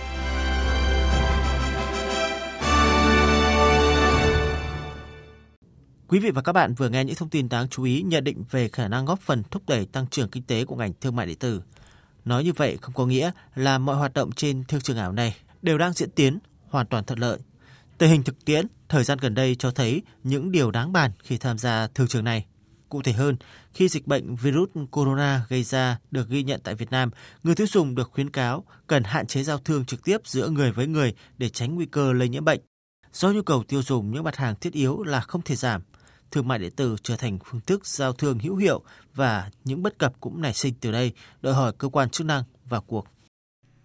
Quý 6.08 6.18
vị 6.18 6.30
và 6.30 6.42
các 6.42 6.52
bạn 6.52 6.74
vừa 6.74 6.88
nghe 6.88 7.04
những 7.04 7.16
thông 7.16 7.28
tin 7.28 7.48
đáng 7.48 7.68
chú 7.68 7.82
ý 7.82 8.02
nhận 8.02 8.24
định 8.24 8.44
về 8.50 8.68
khả 8.68 8.88
năng 8.88 9.04
góp 9.04 9.20
phần 9.20 9.42
thúc 9.50 9.62
đẩy 9.68 9.86
tăng 9.86 10.06
trưởng 10.06 10.28
kinh 10.28 10.42
tế 10.42 10.64
của 10.64 10.76
ngành 10.76 10.92
thương 11.00 11.16
mại 11.16 11.26
điện 11.26 11.38
tử. 11.38 11.62
Nói 12.24 12.44
như 12.44 12.52
vậy 12.52 12.78
không 12.80 12.94
có 12.94 13.06
nghĩa 13.06 13.30
là 13.54 13.78
mọi 13.78 13.96
hoạt 13.96 14.14
động 14.14 14.32
trên 14.32 14.64
thương 14.68 14.80
trường 14.80 14.98
ảo 14.98 15.12
này 15.12 15.36
đều 15.62 15.78
đang 15.78 15.92
diễn 15.92 16.10
tiến 16.10 16.38
hoàn 16.68 16.86
toàn 16.86 17.04
thuận 17.04 17.18
lợi. 17.18 17.38
Tình 17.98 18.10
hình 18.10 18.22
thực 18.22 18.44
tiễn 18.44 18.66
thời 18.88 19.04
gian 19.04 19.18
gần 19.18 19.34
đây 19.34 19.54
cho 19.54 19.70
thấy 19.70 20.02
những 20.22 20.52
điều 20.52 20.70
đáng 20.70 20.92
bàn 20.92 21.10
khi 21.22 21.38
tham 21.38 21.58
gia 21.58 21.88
thương 21.94 22.08
trường 22.08 22.24
này. 22.24 22.46
Cụ 22.88 23.02
thể 23.02 23.12
hơn, 23.12 23.36
khi 23.72 23.88
dịch 23.88 24.06
bệnh 24.06 24.36
virus 24.36 24.68
corona 24.90 25.46
gây 25.48 25.62
ra 25.62 25.98
được 26.10 26.28
ghi 26.28 26.42
nhận 26.42 26.60
tại 26.64 26.74
Việt 26.74 26.90
Nam, 26.90 27.10
người 27.42 27.54
tiêu 27.54 27.66
dùng 27.66 27.94
được 27.94 28.10
khuyến 28.12 28.30
cáo 28.30 28.64
cần 28.86 29.04
hạn 29.04 29.26
chế 29.26 29.42
giao 29.42 29.58
thương 29.58 29.84
trực 29.84 30.04
tiếp 30.04 30.16
giữa 30.24 30.48
người 30.48 30.72
với 30.72 30.86
người 30.86 31.14
để 31.38 31.48
tránh 31.48 31.74
nguy 31.74 31.86
cơ 31.86 32.12
lây 32.12 32.28
nhiễm 32.28 32.44
bệnh. 32.44 32.60
Do 33.12 33.32
nhu 33.32 33.42
cầu 33.42 33.64
tiêu 33.68 33.82
dùng 33.82 34.10
những 34.10 34.24
mặt 34.24 34.36
hàng 34.36 34.54
thiết 34.60 34.72
yếu 34.72 35.02
là 35.02 35.20
không 35.20 35.42
thể 35.42 35.56
giảm, 35.56 35.82
thương 36.30 36.48
mại 36.48 36.58
điện 36.58 36.72
tử 36.76 36.96
trở 37.02 37.16
thành 37.16 37.38
phương 37.44 37.60
thức 37.60 37.86
giao 37.86 38.12
thương 38.12 38.38
hữu 38.38 38.56
hiệu 38.56 38.82
và 39.14 39.50
những 39.64 39.82
bất 39.82 39.98
cập 39.98 40.20
cũng 40.20 40.42
nảy 40.42 40.54
sinh 40.54 40.74
từ 40.80 40.92
đây, 40.92 41.12
đòi 41.42 41.54
hỏi 41.54 41.72
cơ 41.78 41.88
quan 41.88 42.10
chức 42.10 42.26
năng 42.26 42.42
vào 42.68 42.80
cuộc. 42.80 43.06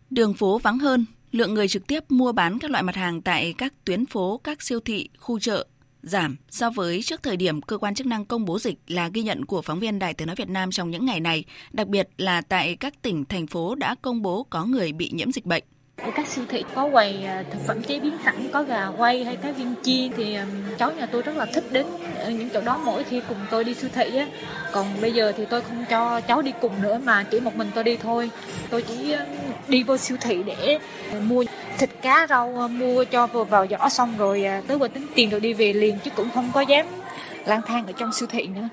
Đường 0.10 0.34
phố 0.34 0.60
vắng 0.60 0.80
hơn, 0.80 1.06
lượng 1.32 1.54
người 1.54 1.68
trực 1.68 1.88
tiếp 1.88 2.04
mua 2.10 2.32
bán 2.32 2.60
các 2.60 2.72
loại 2.72 2.84
mặt 2.84 2.96
hàng 2.96 3.22
tại 3.22 3.54
các 3.58 3.74
tuyến 3.86 4.06
phố, 4.06 4.38
các 4.44 4.62
siêu 4.62 4.80
thị, 4.80 5.10
khu 5.20 5.40
chợ 5.40 5.68
giảm 6.04 6.36
so 6.50 6.70
với 6.70 7.02
trước 7.04 7.24
thời 7.24 7.38
điểm 7.38 7.62
cơ 7.62 7.78
quan 7.78 7.96
chức 7.96 8.08
năng 8.08 8.26
công 8.26 8.46
bố 8.46 8.60
dịch 8.60 8.76
là 8.88 9.10
ghi 9.14 9.22
nhận 9.22 9.46
của 9.46 9.62
phóng 9.62 9.80
viên 9.80 10.00
Đài 10.00 10.14
Tiếng 10.14 10.28
Nói 10.28 10.36
Việt 10.36 10.50
Nam 10.50 10.72
trong 10.72 10.92
những 10.92 11.06
ngày 11.06 11.20
này, 11.20 11.44
đặc 11.72 11.88
biệt 11.88 12.10
là 12.18 12.42
tại 12.42 12.76
các 12.76 13.02
tỉnh, 13.02 13.26
thành 13.26 13.48
phố 13.48 13.76
đã 13.76 13.96
công 14.02 14.22
bố 14.22 14.46
có 14.50 14.66
người 14.66 14.92
bị 14.92 15.10
nhiễm 15.14 15.32
dịch 15.32 15.46
bệnh. 15.46 15.64
Ở 16.00 16.12
các 16.16 16.28
siêu 16.28 16.46
thị 16.50 16.64
có 16.76 16.90
quầy 16.92 17.24
à, 17.24 17.44
thực 17.52 17.60
phẩm 17.68 17.82
chế 17.84 18.00
biến 18.00 18.14
sẵn, 18.26 18.50
có 18.54 18.64
gà 18.64 18.88
quay 18.88 19.24
hay 19.24 19.36
cá 19.36 19.52
viên 19.52 19.76
chiên 19.84 20.12
thì 20.18 20.34
à, 20.34 20.46
cháu 20.78 20.92
nhà 20.92 21.06
tôi 21.06 21.22
rất 21.22 21.36
là 21.36 21.46
thích 21.46 21.64
đến 21.72 21.86
những 22.28 22.50
chỗ 22.54 22.62
đó 22.62 22.82
mỗi 22.86 23.04
khi 23.04 23.22
cùng 23.30 23.38
tôi 23.52 23.64
đi 23.64 23.74
siêu 23.74 23.90
thị 23.94 24.18
á. 24.18 24.28
Còn 24.72 25.02
bây 25.02 25.12
giờ 25.14 25.34
thì 25.38 25.46
tôi 25.50 25.62
không 25.62 25.86
cho 25.90 26.22
cháu 26.22 26.42
đi 26.42 26.52
cùng 26.62 26.82
nữa 26.82 27.00
mà 27.04 27.24
chỉ 27.24 27.40
một 27.40 27.56
mình 27.56 27.72
tôi 27.76 27.84
đi 27.84 27.98
thôi. 27.98 28.30
Tôi 28.70 28.82
chỉ 28.82 29.12
à, 29.12 29.26
đi 29.68 29.84
vô 29.84 29.98
siêu 29.98 30.18
thị 30.22 30.44
để 30.46 30.80
mua 31.28 31.44
thịt 31.80 31.90
cá 32.02 32.28
rau 32.30 32.68
mua 32.68 33.04
cho 33.04 33.28
vừa 33.28 33.44
vào 33.44 33.68
giỏ 33.68 33.90
xong 33.90 34.18
rồi 34.18 34.44
à, 34.44 34.62
tới 34.68 34.78
vừa 34.78 34.88
tính 34.88 35.08
tiền 35.16 35.30
rồi 35.30 35.40
đi 35.40 35.54
về 35.54 35.74
liền 35.74 35.98
chứ 36.04 36.12
cũng 36.16 36.30
không 36.34 36.52
có 36.54 36.62
dám 36.62 36.86
lang 37.46 37.62
thang 37.68 37.86
ở 37.86 37.92
trong 37.92 38.14
siêu 38.14 38.28
thị 38.32 38.48
nữa. 38.48 38.70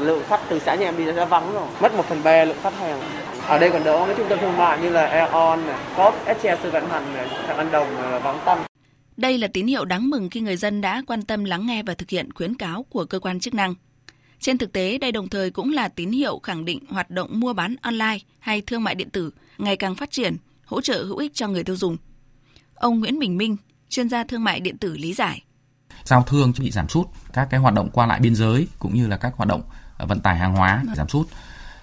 Lượng 0.00 0.22
khách 0.28 0.40
từ 0.48 0.58
xã 0.58 0.74
nhà 0.74 0.88
em 0.88 0.96
đi 0.96 1.04
ra 1.04 1.24
vắng 1.24 1.52
rồi, 1.52 1.66
mất 1.80 1.94
một 1.94 2.04
phần 2.08 2.22
ba 2.24 2.44
lượng 2.44 2.56
khách 2.62 2.78
hàng 2.78 3.00
ở 3.46 3.58
đây 3.58 3.70
còn 3.70 3.84
đỡ 3.84 4.06
mấy 4.06 4.14
trung 4.16 4.26
tâm 4.28 4.38
thương 4.40 4.56
mại 4.56 4.78
như 4.78 4.90
là 4.90 5.06
Aeon, 5.06 5.58
Coop, 5.96 6.14
SCA 6.40 6.58
Sư 6.62 6.70
Vạn 6.70 6.88
Hành, 6.88 7.14
Thằng 7.46 7.56
Anh 7.56 7.70
Đồng 7.72 8.20
vắng 8.22 8.38
tanh. 8.44 8.64
Đây 9.16 9.38
là 9.38 9.48
tín 9.52 9.66
hiệu 9.66 9.84
đáng 9.84 10.10
mừng 10.10 10.30
khi 10.30 10.40
người 10.40 10.56
dân 10.56 10.80
đã 10.80 11.02
quan 11.06 11.22
tâm 11.22 11.44
lắng 11.44 11.66
nghe 11.66 11.82
và 11.82 11.94
thực 11.94 12.10
hiện 12.10 12.32
khuyến 12.32 12.54
cáo 12.54 12.82
của 12.90 13.04
cơ 13.04 13.18
quan 13.18 13.40
chức 13.40 13.54
năng. 13.54 13.74
Trên 14.40 14.58
thực 14.58 14.72
tế, 14.72 14.98
đây 14.98 15.12
đồng 15.12 15.28
thời 15.28 15.50
cũng 15.50 15.72
là 15.72 15.88
tín 15.88 16.10
hiệu 16.10 16.40
khẳng 16.42 16.64
định 16.64 16.78
hoạt 16.88 17.10
động 17.10 17.40
mua 17.40 17.52
bán 17.52 17.74
online 17.82 18.18
hay 18.38 18.60
thương 18.60 18.84
mại 18.84 18.94
điện 18.94 19.10
tử 19.10 19.30
ngày 19.58 19.76
càng 19.76 19.94
phát 19.94 20.10
triển, 20.10 20.36
hỗ 20.64 20.80
trợ 20.80 21.04
hữu 21.04 21.16
ích 21.16 21.34
cho 21.34 21.48
người 21.48 21.64
tiêu 21.64 21.76
dùng. 21.76 21.96
Ông 22.78 23.00
Nguyễn 23.00 23.18
Bình 23.18 23.36
Minh, 23.36 23.56
chuyên 23.88 24.08
gia 24.08 24.24
thương 24.24 24.44
mại 24.44 24.60
điện 24.60 24.78
tử 24.78 24.96
lý 24.96 25.14
giải. 25.14 25.42
Giao 26.04 26.22
thương 26.22 26.52
bị 26.60 26.70
giảm 26.70 26.88
sút, 26.88 27.06
các 27.32 27.48
cái 27.50 27.60
hoạt 27.60 27.74
động 27.74 27.90
qua 27.92 28.06
lại 28.06 28.20
biên 28.20 28.34
giới 28.34 28.68
cũng 28.78 28.94
như 28.94 29.06
là 29.06 29.16
các 29.16 29.32
hoạt 29.36 29.48
động 29.48 29.62
ờ, 29.98 30.06
vận 30.06 30.20
tải 30.20 30.36
hàng 30.36 30.54
hóa 30.54 30.82
giảm 30.96 31.08
sút 31.08 31.28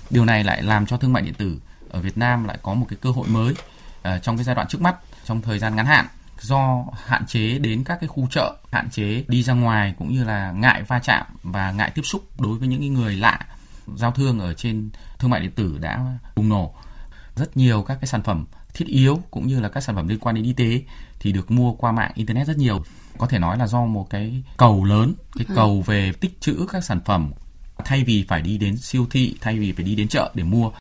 Điều 0.09 0.25
này 0.25 0.43
lại 0.43 0.63
làm 0.63 0.85
cho 0.85 0.97
thương 0.97 1.13
mại 1.13 1.23
điện 1.23 1.33
tử 1.33 1.59
ở 1.89 2.01
Việt 2.01 2.17
Nam 2.17 2.43
lại 2.43 2.57
có 2.61 2.73
một 2.73 2.85
cái 2.89 2.97
cơ 3.01 3.09
hội 3.09 3.27
mới 3.27 3.53
ờ, 4.01 4.19
trong 4.19 4.37
cái 4.37 4.43
giai 4.43 4.55
đoạn 4.55 4.67
trước 4.67 4.81
mắt 4.81 4.95
trong 5.25 5.41
thời 5.41 5.59
gian 5.59 5.75
ngắn 5.75 5.85
hạn 5.85 6.05
do 6.39 6.85
hạn 7.05 7.25
chế 7.25 7.59
đến 7.59 7.83
các 7.83 7.97
cái 8.01 8.07
khu 8.07 8.27
chợ, 8.31 8.57
hạn 8.71 8.89
chế 8.89 9.23
đi 9.27 9.43
ra 9.43 9.53
ngoài 9.53 9.93
cũng 9.97 10.13
như 10.13 10.23
là 10.23 10.51
ngại 10.51 10.83
va 10.83 10.99
chạm 10.99 11.25
và 11.43 11.71
ngại 11.71 11.91
tiếp 11.95 12.01
xúc 12.01 12.41
đối 12.41 12.57
với 12.57 12.67
những 12.67 12.93
người 12.93 13.15
lạ. 13.15 13.39
Giao 13.95 14.11
thương 14.11 14.39
ở 14.39 14.53
trên 14.53 14.89
thương 15.19 15.31
mại 15.31 15.39
điện 15.39 15.51
tử 15.51 15.77
đã 15.81 16.05
bùng 16.35 16.49
nổ. 16.49 16.73
Rất 17.35 17.57
nhiều 17.57 17.83
các 17.83 17.97
cái 18.01 18.07
sản 18.07 18.23
phẩm 18.23 18.45
thiết 18.75 18.87
yếu 18.87 19.19
cũng 19.31 19.47
như 19.47 19.59
là 19.59 19.69
các 19.69 19.81
sản 19.81 19.95
phẩm 19.95 20.07
liên 20.07 20.19
quan 20.19 20.35
đến 20.35 20.43
y 20.43 20.53
tế 20.53 20.81
thì 21.19 21.31
được 21.31 21.51
mua 21.51 21.73
qua 21.73 21.91
mạng 21.91 22.11
internet 22.15 22.47
rất 22.47 22.57
nhiều. 22.57 22.83
có 23.17 23.27
thể 23.27 23.39
nói 23.39 23.57
là 23.57 23.67
do 23.67 23.85
một 23.85 24.09
cái 24.09 24.43
cầu 24.57 24.83
lớn, 24.83 25.13
cái 25.35 25.45
cầu 25.55 25.81
về 25.81 26.11
tích 26.19 26.41
trữ 26.41 26.65
các 26.71 26.83
sản 26.83 26.99
phẩm 27.05 27.31
thay 27.85 28.03
vì 28.03 28.25
phải 28.27 28.41
đi 28.41 28.57
đến 28.57 28.77
siêu 28.77 29.07
thị, 29.09 29.35
thay 29.41 29.59
vì 29.59 29.71
phải 29.71 29.85
đi 29.85 29.95
đến 29.95 30.07
chợ 30.07 30.31
để 30.35 30.43
mua. 30.43 30.71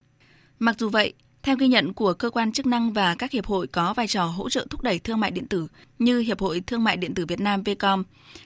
Mặc 0.59 0.77
dù 0.79 0.89
vậy, 0.89 1.13
theo 1.43 1.57
ghi 1.57 1.69
nhận 1.69 1.93
của 1.93 2.13
cơ 2.13 2.31
quan 2.31 2.53
chức 2.53 2.67
năng 2.67 2.93
và 2.93 3.15
các 3.15 3.31
hiệp 3.31 3.47
hội 3.47 3.67
có 3.67 3.95
vai 3.95 4.07
trò 4.07 4.25
hỗ 4.25 4.51
trợ 4.51 4.67
thúc 4.71 4.83
đẩy 4.83 4.99
thương 4.99 5.21
mại 5.21 5.31
điện 5.31 5.47
tử 5.47 5.69
như 5.99 6.19
Hiệp 6.19 6.41
hội 6.41 6.63
Thương 6.67 6.85
mại 6.85 6.97
điện 6.97 7.15
tử 7.15 7.27
Việt 7.27 7.41
Nam 7.41 7.63
Vcom, 7.63 8.03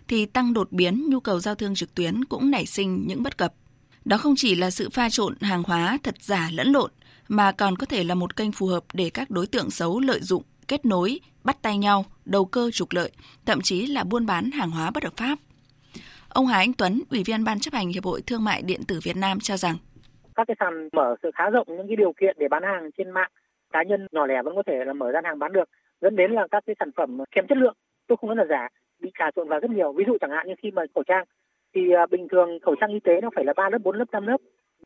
thì 0.09 0.27
tăng 0.27 0.53
đột 0.53 0.73
biến 0.73 1.11
nhu 1.11 1.21
cầu 1.21 1.41
giao 1.41 1.55
thương 1.55 1.75
trực 1.75 1.95
tuyến 1.95 2.25
cũng 2.25 2.51
nảy 2.51 2.67
sinh 2.67 3.05
những 3.07 3.23
bất 3.23 3.39
cập. 3.39 3.55
Đó 4.05 4.19
không 4.19 4.35
chỉ 4.37 4.55
là 4.55 4.71
sự 4.71 4.91
pha 4.91 5.11
trộn 5.11 5.35
hàng 5.41 5.63
hóa 5.63 5.99
thật 6.03 6.15
giả 6.21 6.51
lẫn 6.53 6.73
lộn, 6.73 6.91
mà 7.29 7.53
còn 7.53 7.77
có 7.77 7.87
thể 7.87 8.05
là 8.05 8.15
một 8.15 8.37
kênh 8.37 8.53
phù 8.53 8.67
hợp 8.67 8.85
để 8.95 9.11
các 9.15 9.31
đối 9.31 9.47
tượng 9.47 9.71
xấu 9.71 10.01
lợi 10.01 10.21
dụng, 10.21 10.43
kết 10.69 10.87
nối, 10.87 11.21
bắt 11.45 11.57
tay 11.63 11.79
nhau, 11.79 12.05
đầu 12.25 12.45
cơ 12.45 12.71
trục 12.71 12.89
lợi, 12.93 13.11
thậm 13.47 13.61
chí 13.63 13.87
là 13.87 14.05
buôn 14.05 14.27
bán 14.27 14.51
hàng 14.51 14.71
hóa 14.71 14.91
bất 14.91 15.05
hợp 15.05 15.17
pháp. 15.17 15.39
Ông 16.29 16.47
Hà 16.47 16.59
Anh 16.59 16.73
Tuấn, 16.73 17.03
Ủy 17.11 17.23
viên 17.27 17.45
Ban 17.45 17.61
chấp 17.61 17.75
hành 17.75 17.89
Hiệp 17.89 18.05
hội 18.05 18.23
Thương 18.27 18.45
mại 18.45 18.63
Điện 18.63 18.81
tử 18.89 19.01
Việt 19.03 19.17
Nam 19.17 19.41
cho 19.41 19.57
rằng 19.57 19.77
các 20.39 20.45
cái 20.47 20.57
sàn 20.61 20.89
mở 20.93 21.17
sự 21.23 21.31
khá 21.35 21.51
rộng 21.51 21.67
những 21.69 21.87
cái 21.89 21.97
điều 21.97 22.13
kiện 22.21 22.37
để 22.39 22.49
bán 22.49 22.63
hàng 22.63 22.91
trên 22.99 23.11
mạng 23.11 23.31
cá 23.73 23.83
nhân 23.83 24.07
nhỏ 24.13 24.27
lẻ 24.27 24.43
vẫn 24.43 24.55
có 24.57 24.63
thể 24.67 24.85
là 24.87 24.93
mở 24.93 25.13
gian 25.13 25.25
hàng 25.25 25.39
bán 25.39 25.53
được 25.53 25.69
dẫn 26.01 26.17
đến 26.17 26.31
là 26.33 26.47
các 26.51 26.63
cái 26.67 26.77
sản 26.79 26.91
phẩm 26.97 27.19
kém 27.31 27.47
chất 27.49 27.59
lượng. 27.59 27.75
Tôi 28.07 28.17
không 28.21 28.31
nói 28.31 28.37
là 28.37 28.45
giả 28.51 28.69
bị 29.01 29.11
trà 29.19 29.31
trộn 29.37 29.49
vào 29.49 29.61
rất 29.61 29.71
nhiều. 29.71 29.93
Ví 29.93 30.05
dụ 30.07 30.17
chẳng 30.21 30.31
hạn 30.31 30.47
như 30.49 30.55
khi 30.63 30.71
mà 30.71 30.83
khẩu 30.95 31.05
trang 31.05 31.25
thì 31.75 31.81
à, 31.93 32.07
bình 32.11 32.27
thường 32.33 32.59
khẩu 32.63 32.75
trang 32.81 32.91
y 32.91 33.01
tế 33.05 33.21
nó 33.23 33.31
phải 33.35 33.45
là 33.45 33.53
ba 33.57 33.69
lớp 33.73 33.79
bốn 33.85 33.97
lớp 33.97 34.05
năm 34.13 34.27
lớp 34.27 34.37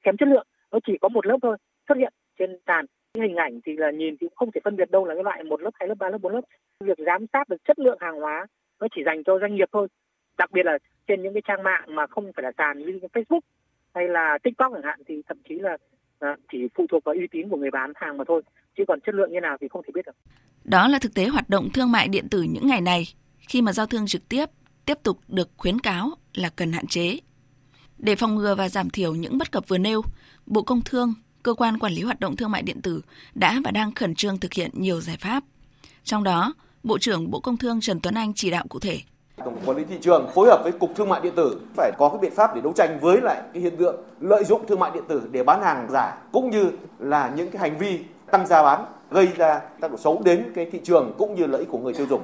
kém 0.03 0.17
chất 0.17 0.29
lượng 0.29 0.47
nó 0.73 0.79
chỉ 0.87 0.93
có 1.01 1.09
một 1.09 1.27
lớp 1.27 1.37
thôi 1.43 1.57
xuất 1.89 1.99
hiện 1.99 2.13
trên 2.43 2.59
sàn 2.67 2.87
cái 3.15 3.29
hình 3.29 3.37
ảnh 3.37 3.61
thì 3.67 3.73
là 3.77 3.91
nhìn 3.91 4.17
thì 4.21 4.27
cũng 4.27 4.37
không 4.37 4.53
thể 4.53 4.61
phân 4.65 4.77
biệt 4.77 4.91
đâu 4.91 5.05
là 5.05 5.15
cái 5.15 5.25
loại 5.25 5.45
một 5.45 5.61
lớp 5.63 5.71
hai 5.75 5.89
lớp 5.89 5.95
ba 5.99 6.09
lớp 6.09 6.19
bốn 6.23 6.33
lớp 6.35 6.41
việc 6.81 6.99
giám 7.07 7.27
sát 7.33 7.49
được 7.49 7.65
chất 7.69 7.79
lượng 7.79 7.99
hàng 8.01 8.21
hóa 8.21 8.47
nó 8.81 8.87
chỉ 8.95 9.03
dành 9.07 9.25
cho 9.25 9.39
doanh 9.41 9.55
nghiệp 9.55 9.69
thôi 9.73 9.89
đặc 10.39 10.51
biệt 10.53 10.67
là 10.67 10.79
trên 11.07 11.23
những 11.23 11.33
cái 11.35 11.43
trang 11.49 11.63
mạng 11.63 11.85
mà 11.89 12.07
không 12.07 12.33
phải 12.37 12.43
là 12.43 12.53
sàn 12.59 12.79
như 12.79 12.99
Facebook 13.13 13.41
hay 13.95 14.09
là 14.09 14.39
TikTok 14.43 14.73
chẳng 14.73 14.83
hạn 14.83 15.01
thì 15.07 15.23
thậm 15.29 15.37
chí 15.49 15.55
là 15.55 15.77
à, 16.19 16.37
chỉ 16.53 16.59
phụ 16.75 16.87
thuộc 16.91 17.05
vào 17.05 17.15
uy 17.15 17.27
tín 17.31 17.49
của 17.49 17.57
người 17.57 17.71
bán 17.71 17.93
hàng 17.95 18.17
mà 18.17 18.25
thôi 18.29 18.43
chứ 18.77 18.85
còn 18.89 19.01
chất 19.01 19.15
lượng 19.15 19.33
như 19.33 19.41
nào 19.41 19.57
thì 19.61 19.69
không 19.69 19.83
thể 19.83 19.91
biết 19.95 20.07
được. 20.07 20.17
Đó 20.65 20.89
là 20.89 20.99
thực 20.99 21.15
tế 21.15 21.27
hoạt 21.27 21.49
động 21.49 21.69
thương 21.75 21.93
mại 21.93 22.09
điện 22.09 22.29
tử 22.31 22.43
những 22.43 22.67
ngày 22.67 22.81
này 22.81 23.05
khi 23.49 23.63
mà 23.63 23.73
giao 23.73 23.87
thương 23.87 24.07
trực 24.07 24.29
tiếp 24.29 24.45
tiếp 24.87 24.99
tục 25.03 25.19
được 25.29 25.49
khuyến 25.57 25.79
cáo 25.79 26.11
là 26.35 26.51
cần 26.57 26.73
hạn 26.73 26.87
chế. 26.87 27.19
Để 27.99 28.17
phòng 28.17 28.35
ngừa 28.35 28.55
và 28.55 28.69
giảm 28.69 28.91
thiểu 28.91 29.15
những 29.15 29.39
bất 29.39 29.53
cập 29.53 29.69
vừa 29.69 29.79
nêu, 29.79 30.03
Bộ 30.47 30.63
Công 30.63 30.81
Thương, 30.85 31.15
cơ 31.43 31.55
quan 31.55 31.79
quản 31.79 31.93
lý 31.93 32.03
hoạt 32.03 32.21
động 32.21 32.37
thương 32.37 32.51
mại 32.51 32.63
điện 32.63 32.83
tử 32.83 33.03
đã 33.35 33.61
và 33.65 33.71
đang 33.71 33.95
khẩn 33.95 34.15
trương 34.15 34.39
thực 34.39 34.53
hiện 34.53 34.71
nhiều 34.75 35.01
giải 35.01 35.17
pháp. 35.21 35.45
Trong 36.05 36.25
đó, 36.25 36.55
Bộ 36.83 36.99
trưởng 36.99 37.31
Bộ 37.31 37.41
Công 37.41 37.57
Thương 37.57 37.81
Trần 37.81 38.01
Tuấn 38.01 38.15
Anh 38.15 38.33
chỉ 38.35 38.51
đạo 38.51 38.65
cụ 38.69 38.79
thể 38.79 39.01
Tổng 39.45 39.57
quản 39.65 39.77
lý 39.77 39.85
thị 39.85 39.97
trường 40.01 40.31
phối 40.35 40.49
hợp 40.49 40.61
với 40.63 40.73
cục 40.73 40.97
thương 40.97 41.09
mại 41.09 41.21
điện 41.21 41.33
tử 41.37 41.61
phải 41.77 41.93
có 41.99 42.09
cái 42.09 42.19
biện 42.19 42.33
pháp 42.35 42.55
để 42.55 42.61
đấu 42.61 42.73
tranh 42.73 42.99
với 43.01 43.21
lại 43.21 43.43
cái 43.55 43.63
hiện 43.63 43.77
tượng 43.77 43.97
lợi 44.21 44.45
dụng 44.45 44.67
thương 44.67 44.81
mại 44.81 44.91
điện 44.95 45.03
tử 45.09 45.23
để 45.31 45.45
bán 45.45 45.63
hàng 45.63 45.87
giả 45.91 46.19
cũng 46.33 46.51
như 46.51 46.71
là 46.99 47.33
những 47.37 47.51
cái 47.51 47.61
hành 47.63 47.79
vi 47.79 47.99
tăng 48.31 48.47
giá 48.47 48.63
bán 48.63 48.85
gây 49.11 49.29
ra 49.37 49.61
tác 49.81 49.91
động 49.91 50.01
xấu 50.01 50.23
đến 50.25 50.53
cái 50.55 50.67
thị 50.73 50.81
trường 50.85 51.15
cũng 51.19 51.35
như 51.35 51.47
lợi 51.47 51.61
ích 51.61 51.69
của 51.71 51.79
người 51.79 51.95
tiêu 51.95 52.07
dùng. 52.11 52.23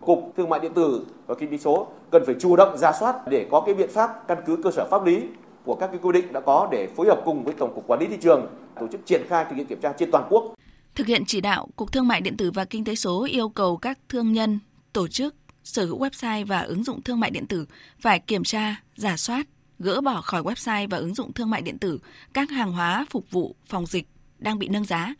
Cục 0.00 0.32
Thương 0.36 0.48
mại 0.48 0.60
điện 0.60 0.74
tử 0.74 1.06
và 1.26 1.34
kinh 1.34 1.50
tế 1.50 1.58
số 1.58 1.86
cần 2.10 2.22
phải 2.26 2.34
chủ 2.40 2.56
động 2.56 2.78
ra 2.78 2.92
soát 2.92 3.28
để 3.28 3.46
có 3.50 3.60
cái 3.60 3.74
biện 3.74 3.90
pháp 3.92 4.28
căn 4.28 4.38
cứ 4.46 4.56
cơ 4.64 4.70
sở 4.70 4.88
pháp 4.90 5.06
lý 5.06 5.22
của 5.64 5.74
các 5.74 5.86
cái 5.86 5.98
quy 6.02 6.12
định 6.12 6.32
đã 6.32 6.40
có 6.40 6.68
để 6.72 6.88
phối 6.96 7.06
hợp 7.06 7.22
cùng 7.24 7.44
với 7.44 7.54
Tổng 7.58 7.74
cục 7.74 7.86
Quản 7.86 8.00
lý 8.00 8.06
thị 8.06 8.16
trường 8.22 8.46
tổ 8.80 8.88
chức 8.92 9.06
triển 9.06 9.22
khai 9.28 9.44
thực 9.50 9.56
hiện 9.56 9.66
kiểm 9.66 9.80
tra 9.80 9.92
trên 9.98 10.10
toàn 10.10 10.26
quốc. 10.30 10.54
Thực 10.94 11.06
hiện 11.06 11.22
chỉ 11.26 11.40
đạo, 11.40 11.68
Cục 11.76 11.92
Thương 11.92 12.08
mại 12.08 12.20
điện 12.20 12.36
tử 12.36 12.50
và 12.50 12.64
Kinh 12.64 12.84
tế 12.84 12.94
số 12.94 13.24
yêu 13.24 13.48
cầu 13.48 13.76
các 13.76 13.98
thương 14.08 14.32
nhân, 14.32 14.58
tổ 14.92 15.08
chức, 15.08 15.34
sở 15.64 15.84
hữu 15.84 15.98
website 15.98 16.46
và 16.46 16.60
ứng 16.60 16.84
dụng 16.84 17.02
thương 17.02 17.20
mại 17.20 17.30
điện 17.30 17.46
tử 17.46 17.66
phải 18.00 18.18
kiểm 18.18 18.44
tra, 18.44 18.82
giả 18.96 19.16
soát, 19.16 19.46
gỡ 19.78 20.00
bỏ 20.00 20.20
khỏi 20.20 20.42
website 20.42 20.88
và 20.88 20.98
ứng 20.98 21.14
dụng 21.14 21.32
thương 21.32 21.50
mại 21.50 21.62
điện 21.62 21.78
tử 21.78 21.98
các 22.32 22.50
hàng 22.50 22.72
hóa 22.72 23.06
phục 23.10 23.30
vụ 23.30 23.56
phòng 23.66 23.86
dịch 23.86 24.06
đang 24.38 24.58
bị 24.58 24.68
nâng 24.68 24.84
giá. 24.84 25.14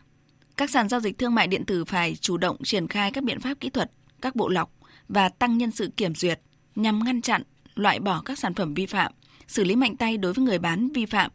Các 0.56 0.70
sàn 0.70 0.88
giao 0.88 1.00
dịch 1.00 1.18
thương 1.18 1.34
mại 1.34 1.46
điện 1.46 1.64
tử 1.64 1.84
phải 1.84 2.14
chủ 2.14 2.36
động 2.36 2.56
triển 2.64 2.88
khai 2.88 3.10
các 3.10 3.24
biện 3.24 3.40
pháp 3.40 3.60
kỹ 3.60 3.70
thuật, 3.70 3.90
các 4.20 4.36
bộ 4.36 4.48
lọc 4.48 4.70
và 5.08 5.28
tăng 5.28 5.58
nhân 5.58 5.70
sự 5.70 5.90
kiểm 5.96 6.14
duyệt 6.14 6.40
nhằm 6.74 7.04
ngăn 7.04 7.20
chặn, 7.20 7.42
loại 7.74 8.00
bỏ 8.00 8.22
các 8.24 8.38
sản 8.38 8.54
phẩm 8.54 8.74
vi 8.74 8.86
phạm, 8.86 9.12
xử 9.48 9.64
lý 9.64 9.76
mạnh 9.76 9.96
tay 9.96 10.16
đối 10.16 10.32
với 10.32 10.44
người 10.44 10.58
bán 10.58 10.88
vi 10.88 11.06
phạm, 11.06 11.30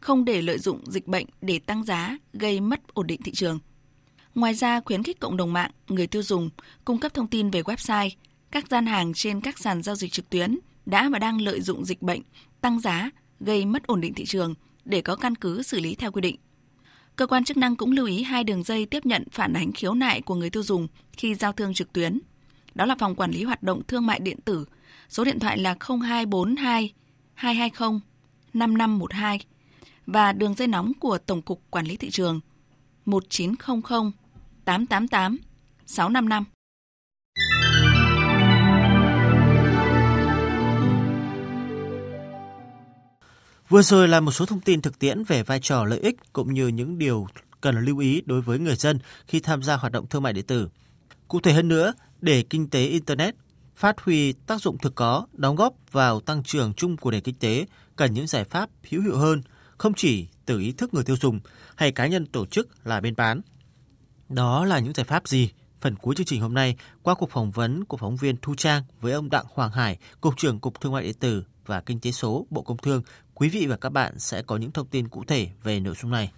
không 0.00 0.24
để 0.24 0.42
lợi 0.42 0.58
dụng 0.58 0.90
dịch 0.90 1.06
bệnh 1.06 1.26
để 1.42 1.58
tăng 1.58 1.84
giá, 1.84 2.18
gây 2.32 2.60
mất 2.60 2.94
ổn 2.94 3.06
định 3.06 3.22
thị 3.22 3.32
trường. 3.32 3.58
Ngoài 4.34 4.54
ra, 4.54 4.80
khuyến 4.80 5.02
khích 5.02 5.20
cộng 5.20 5.36
đồng 5.36 5.52
mạng, 5.52 5.70
người 5.88 6.06
tiêu 6.06 6.22
dùng 6.22 6.50
cung 6.84 6.98
cấp 6.98 7.14
thông 7.14 7.26
tin 7.28 7.50
về 7.50 7.62
website, 7.62 8.10
các 8.50 8.68
gian 8.68 8.86
hàng 8.86 9.12
trên 9.14 9.40
các 9.40 9.58
sàn 9.58 9.82
giao 9.82 9.94
dịch 9.94 10.12
trực 10.12 10.30
tuyến 10.30 10.58
đã 10.86 11.08
và 11.08 11.18
đang 11.18 11.40
lợi 11.40 11.60
dụng 11.60 11.84
dịch 11.84 12.02
bệnh, 12.02 12.20
tăng 12.60 12.80
giá, 12.80 13.10
gây 13.40 13.66
mất 13.66 13.86
ổn 13.86 14.00
định 14.00 14.14
thị 14.14 14.24
trường 14.26 14.54
để 14.84 15.00
có 15.02 15.16
căn 15.16 15.34
cứ 15.34 15.62
xử 15.62 15.80
lý 15.80 15.94
theo 15.94 16.12
quy 16.12 16.20
định. 16.20 16.36
Cơ 17.16 17.26
quan 17.26 17.44
chức 17.44 17.56
năng 17.56 17.76
cũng 17.76 17.92
lưu 17.92 18.06
ý 18.06 18.22
hai 18.22 18.44
đường 18.44 18.62
dây 18.62 18.86
tiếp 18.86 19.06
nhận 19.06 19.24
phản 19.32 19.52
ánh 19.52 19.72
khiếu 19.72 19.94
nại 19.94 20.20
của 20.20 20.34
người 20.34 20.50
tiêu 20.50 20.62
dùng 20.62 20.88
khi 21.12 21.34
giao 21.34 21.52
thương 21.52 21.74
trực 21.74 21.92
tuyến. 21.92 22.18
Đó 22.74 22.86
là 22.86 22.96
Phòng 22.98 23.14
Quản 23.14 23.30
lý 23.30 23.44
Hoạt 23.44 23.62
động 23.62 23.82
Thương 23.88 24.06
mại 24.06 24.20
Điện 24.20 24.40
tử, 24.44 24.64
số 25.08 25.24
điện 25.24 25.38
thoại 25.38 25.58
là 25.58 25.76
0242 25.80 26.92
220 27.40 28.00
5512 28.54 29.40
và 30.06 30.32
đường 30.32 30.54
dây 30.54 30.68
nóng 30.68 30.92
của 31.00 31.18
Tổng 31.18 31.42
cục 31.42 31.62
Quản 31.70 31.86
lý 31.86 31.96
Thị 31.96 32.10
trường 32.10 32.40
1900 33.04 34.12
888 34.64 35.38
655. 35.86 36.44
Vừa 43.68 43.82
rồi 43.82 44.08
là 44.08 44.20
một 44.20 44.32
số 44.32 44.46
thông 44.46 44.60
tin 44.60 44.82
thực 44.82 44.98
tiễn 44.98 45.24
về 45.24 45.42
vai 45.42 45.60
trò 45.60 45.84
lợi 45.84 45.98
ích 45.98 46.32
cũng 46.32 46.54
như 46.54 46.68
những 46.68 46.98
điều 46.98 47.26
cần 47.60 47.84
lưu 47.84 47.98
ý 47.98 48.22
đối 48.26 48.40
với 48.40 48.58
người 48.58 48.76
dân 48.76 48.98
khi 49.26 49.40
tham 49.40 49.62
gia 49.62 49.76
hoạt 49.76 49.92
động 49.92 50.06
thương 50.06 50.22
mại 50.22 50.32
điện 50.32 50.46
tử. 50.46 50.68
Cụ 51.28 51.40
thể 51.40 51.52
hơn 51.52 51.68
nữa, 51.68 51.92
để 52.20 52.42
kinh 52.42 52.70
tế 52.70 52.86
Internet 52.86 53.34
phát 53.80 54.00
huy 54.00 54.32
tác 54.32 54.60
dụng 54.60 54.78
thực 54.78 54.94
có, 54.94 55.26
đóng 55.32 55.56
góp 55.56 55.74
vào 55.92 56.20
tăng 56.20 56.42
trưởng 56.42 56.74
chung 56.74 56.96
của 56.96 57.10
nền 57.10 57.20
kinh 57.20 57.34
tế, 57.34 57.66
cần 57.96 58.14
những 58.14 58.26
giải 58.26 58.44
pháp 58.44 58.70
hữu 58.90 59.02
hiệu 59.02 59.16
hơn, 59.16 59.42
không 59.78 59.94
chỉ 59.94 60.28
từ 60.46 60.58
ý 60.58 60.72
thức 60.72 60.94
người 60.94 61.04
tiêu 61.04 61.16
dùng 61.20 61.40
hay 61.76 61.92
cá 61.92 62.06
nhân 62.06 62.26
tổ 62.26 62.46
chức 62.46 62.86
là 62.86 63.00
bên 63.00 63.16
bán. 63.16 63.40
Đó 64.28 64.64
là 64.64 64.78
những 64.78 64.92
giải 64.92 65.04
pháp 65.04 65.28
gì? 65.28 65.50
Phần 65.80 65.96
cuối 65.96 66.14
chương 66.14 66.26
trình 66.26 66.40
hôm 66.40 66.54
nay, 66.54 66.76
qua 67.02 67.14
cuộc 67.14 67.30
phỏng 67.30 67.50
vấn 67.50 67.84
của 67.84 67.96
phóng 67.96 68.16
viên 68.16 68.36
Thu 68.42 68.54
Trang 68.54 68.82
với 69.00 69.12
ông 69.12 69.30
Đặng 69.30 69.46
Hoàng 69.54 69.72
Hải, 69.72 69.98
Cục 70.20 70.36
trưởng 70.36 70.60
Cục 70.60 70.80
Thương 70.80 70.92
mại 70.92 71.02
điện 71.02 71.14
tử 71.20 71.44
và 71.66 71.80
Kinh 71.80 72.00
tế 72.00 72.10
số 72.10 72.46
Bộ 72.50 72.62
Công 72.62 72.78
Thương, 72.78 73.02
quý 73.34 73.48
vị 73.48 73.66
và 73.66 73.76
các 73.76 73.90
bạn 73.90 74.18
sẽ 74.18 74.42
có 74.42 74.56
những 74.56 74.70
thông 74.70 74.86
tin 74.86 75.08
cụ 75.08 75.24
thể 75.26 75.48
về 75.62 75.80
nội 75.80 75.94
dung 76.02 76.10
này. 76.10 76.32